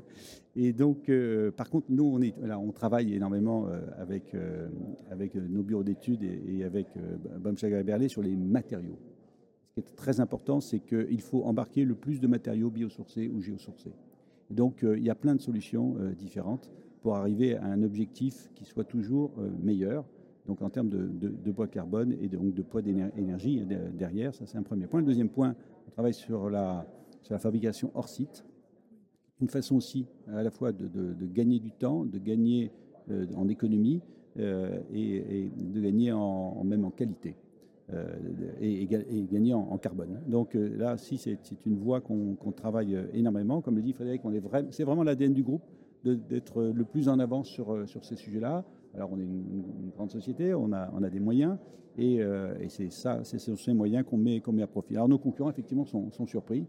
et 0.55 0.73
donc, 0.73 1.09
euh, 1.09 1.51
par 1.51 1.69
contre, 1.69 1.87
nous, 1.89 2.05
on, 2.05 2.21
est, 2.21 2.33
là, 2.41 2.59
on 2.59 2.71
travaille 2.71 3.13
énormément 3.13 3.67
euh, 3.67 3.79
avec, 3.97 4.35
avec 5.09 5.35
nos 5.35 5.63
bureaux 5.63 5.83
d'études 5.83 6.23
et, 6.23 6.63
avec 6.63 6.87
Baumschlager 7.39 7.79
et 7.79 7.83
Berlé 7.83 8.07
sur 8.07 8.21
les 8.21 8.35
matériaux. 8.35 8.99
Ce 9.69 9.73
qui 9.75 9.79
est 9.79 9.95
très 9.95 10.19
important, 10.19 10.59
c'est 10.59 10.79
qu'il 10.79 11.21
faut 11.21 11.43
embarquer 11.43 11.85
le 11.85 11.95
plus 11.95 12.19
de 12.19 12.27
matériaux 12.27 12.69
biosourcés 12.69 13.29
ou 13.29 13.41
géosourcés. 13.41 13.93
Donc, 14.49 14.83
il 14.83 15.03
y 15.03 15.09
a 15.09 15.15
plein 15.15 15.35
de 15.35 15.41
solutions 15.41 15.95
différentes 16.17 16.69
pour 17.01 17.15
arriver 17.15 17.55
à 17.55 17.65
un 17.65 17.81
objectif 17.83 18.51
qui 18.53 18.65
soit 18.65 18.83
toujours 18.83 19.31
meilleur. 19.63 20.03
Donc, 20.45 20.61
en 20.61 20.69
termes 20.69 20.89
de, 20.89 21.07
de, 21.07 21.51
poids 21.51 21.67
carbone 21.67 22.17
et 22.19 22.27
donc 22.27 22.53
de 22.53 22.61
poids 22.61 22.81
d'énergie 22.81 23.65
derrière, 23.93 24.35
ça 24.35 24.45
c'est 24.45 24.57
un 24.57 24.63
premier 24.63 24.87
point. 24.87 24.99
Le 24.99 25.05
deuxième 25.05 25.29
point, 25.29 25.55
on 25.87 25.91
travaille 25.91 26.13
sur 26.13 26.49
la, 26.49 26.85
sur 27.21 27.33
la 27.33 27.39
fabrication 27.39 27.91
hors 27.93 28.09
site. 28.09 28.43
Une 29.41 29.49
façon 29.49 29.75
aussi 29.75 30.05
à 30.27 30.43
la 30.43 30.51
fois 30.51 30.71
de, 30.71 31.15
gagner 31.25 31.59
du 31.59 31.71
temps, 31.71 32.05
de 32.05 32.19
gagner 32.19 32.71
euh, 33.09 33.25
en 33.35 33.47
économie 33.47 34.01
euh, 34.39 34.79
et, 34.93 35.49
de 35.57 35.81
gagner 35.81 36.11
en, 36.11 36.63
même 36.63 36.85
en 36.85 36.91
qualité. 36.91 37.35
Euh, 37.91 38.05
et, 38.61 38.87
gagner 39.31 39.53
en, 39.53 39.77
carbone. 39.77 40.21
Donc 40.27 40.53
là, 40.53 40.97
si 40.97 41.17
c'est 41.17 41.37
une 41.65 41.77
voie 41.77 42.01
qu'on 42.01 42.51
travaille 42.55 42.97
énormément, 43.13 43.61
comme 43.61 43.75
le 43.75 43.81
dit 43.81 43.93
Frédéric, 43.93 44.21
c'est 44.69 44.83
vraiment 44.83 45.03
l'ADN 45.03 45.33
du 45.33 45.43
groupe 45.43 45.63
d'être 46.03 46.63
le 46.63 46.83
plus 46.83 47.09
en 47.09 47.19
avance 47.19 47.47
sur, 47.47 47.85
ces 48.01 48.15
sujets-là. 48.15 48.63
Alors 48.93 49.09
on 49.11 49.19
est 49.19 49.23
une, 49.23 49.91
grande 49.95 50.11
société, 50.11 50.53
on 50.53 50.71
a, 50.71 51.09
des 51.09 51.19
moyens, 51.19 51.57
et, 51.97 52.21
c'est 52.69 52.91
ça, 52.91 53.23
c'est 53.23 53.39
ces 53.39 53.73
moyens 53.73 54.05
qu'on 54.05 54.17
met, 54.17 54.41
à 54.61 54.67
profit. 54.67 54.95
Alors 54.95 55.09
nos 55.09 55.19
concurrents, 55.19 55.49
effectivement, 55.49 55.85
sont 55.85 56.27
surpris 56.27 56.65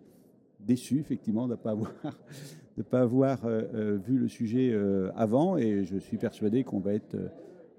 déçu, 0.67 1.01
effectivement, 1.01 1.47
de 1.47 1.53
ne 1.53 1.57
pas 1.57 1.71
avoir, 1.71 1.93
de 2.77 2.83
pas 2.83 3.01
avoir 3.01 3.45
euh, 3.45 3.63
euh, 3.75 3.99
vu 3.99 4.19
le 4.19 4.29
sujet 4.29 4.71
euh, 4.73 5.11
avant. 5.15 5.57
Et 5.57 5.85
je 5.85 5.97
suis 5.99 6.19
persuadé 6.19 6.65
qu'on 6.65 6.81
va 6.81 6.95
être, 6.95 7.17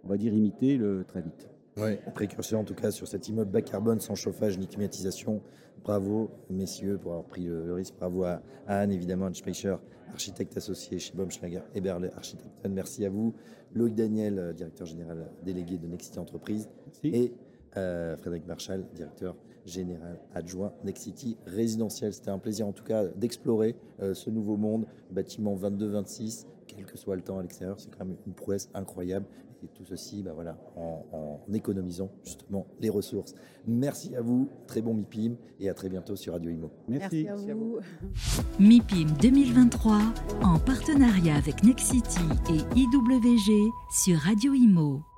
on 0.03 0.07
va 0.07 0.17
dire, 0.17 0.33
imité 0.33 0.77
le, 0.77 1.03
très 1.07 1.21
vite. 1.21 1.49
Oui, 1.75 1.97
précurseur 2.13 2.59
en 2.59 2.63
tout 2.63 2.75
cas 2.75 2.91
sur 2.91 3.07
cet 3.07 3.29
immeuble 3.29 3.49
bas 3.49 3.63
carbone 3.63 3.99
sans 3.99 4.13
chauffage 4.13 4.59
ni 4.59 4.67
climatisation. 4.67 5.41
Bravo, 5.83 6.29
messieurs, 6.51 6.99
pour 6.99 7.13
avoir 7.13 7.25
pris 7.25 7.45
le, 7.45 7.73
risque. 7.73 7.95
Bravo 7.97 8.23
à, 8.25 8.41
Anne, 8.67 8.91
évidemment, 8.91 9.25
Anne 9.25 9.33
Speicher, 9.33 9.75
architecte 10.11 10.55
associé 10.55 10.99
chez 10.99 11.13
Baumschlager 11.15 11.61
et 11.73 11.81
Berle, 11.81 12.11
architecte. 12.15 12.53
Merci 12.69 13.05
à 13.05 13.09
vous. 13.09 13.33
Loïc 13.73 13.95
Daniel, 13.95 14.53
directeur 14.55 14.85
général 14.85 15.31
délégué 15.43 15.79
de 15.79 15.87
Nexity 15.87 16.19
Entreprise. 16.19 16.69
Et 17.03 17.33
Frédéric 17.71 18.45
Marchal, 18.45 18.85
directeur 18.93 19.35
général 19.65 20.19
adjoint 20.33 20.73
Next 20.83 21.03
City 21.03 21.37
résidentiel. 21.45 22.13
C'était 22.13 22.29
un 22.29 22.39
plaisir 22.39 22.67
en 22.67 22.71
tout 22.71 22.83
cas 22.83 23.05
d'explorer 23.07 23.75
euh, 24.01 24.13
ce 24.13 24.29
nouveau 24.29 24.57
monde, 24.57 24.85
bâtiment 25.11 25.55
22-26, 25.55 26.45
quel 26.67 26.85
que 26.85 26.97
soit 26.97 27.15
le 27.15 27.21
temps 27.21 27.39
à 27.39 27.41
l'extérieur, 27.41 27.79
c'est 27.79 27.89
quand 27.89 28.05
même 28.05 28.17
une 28.25 28.33
prouesse 28.33 28.69
incroyable. 28.73 29.25
Et 29.63 29.67
tout 29.67 29.85
ceci 29.85 30.23
bah 30.23 30.33
voilà, 30.35 30.57
en, 30.75 31.39
économisant 31.53 32.09
justement 32.25 32.67
les 32.81 32.89
ressources. 32.89 33.33
Merci 33.65 34.13
à 34.13 34.21
vous, 34.21 34.49
très 34.67 34.81
bon 34.81 34.93
MIPIM 34.93 35.35
et 35.61 35.69
à 35.69 35.73
très 35.73 35.87
bientôt 35.87 36.17
sur 36.17 36.33
Radio 36.33 36.51
Imo. 36.51 36.69
Merci, 36.89 37.23
Merci 37.23 37.51
à 37.51 37.55
vous. 37.55 37.79
MIPIM 38.59 39.07
2023 39.21 40.01
en 40.43 40.59
partenariat 40.59 41.37
avec 41.37 41.63
Next 41.63 41.93
City 41.93 42.19
et 42.49 42.77
IWG 42.77 43.71
sur 43.89 44.17
Radio 44.17 44.53
Imo. 44.53 45.12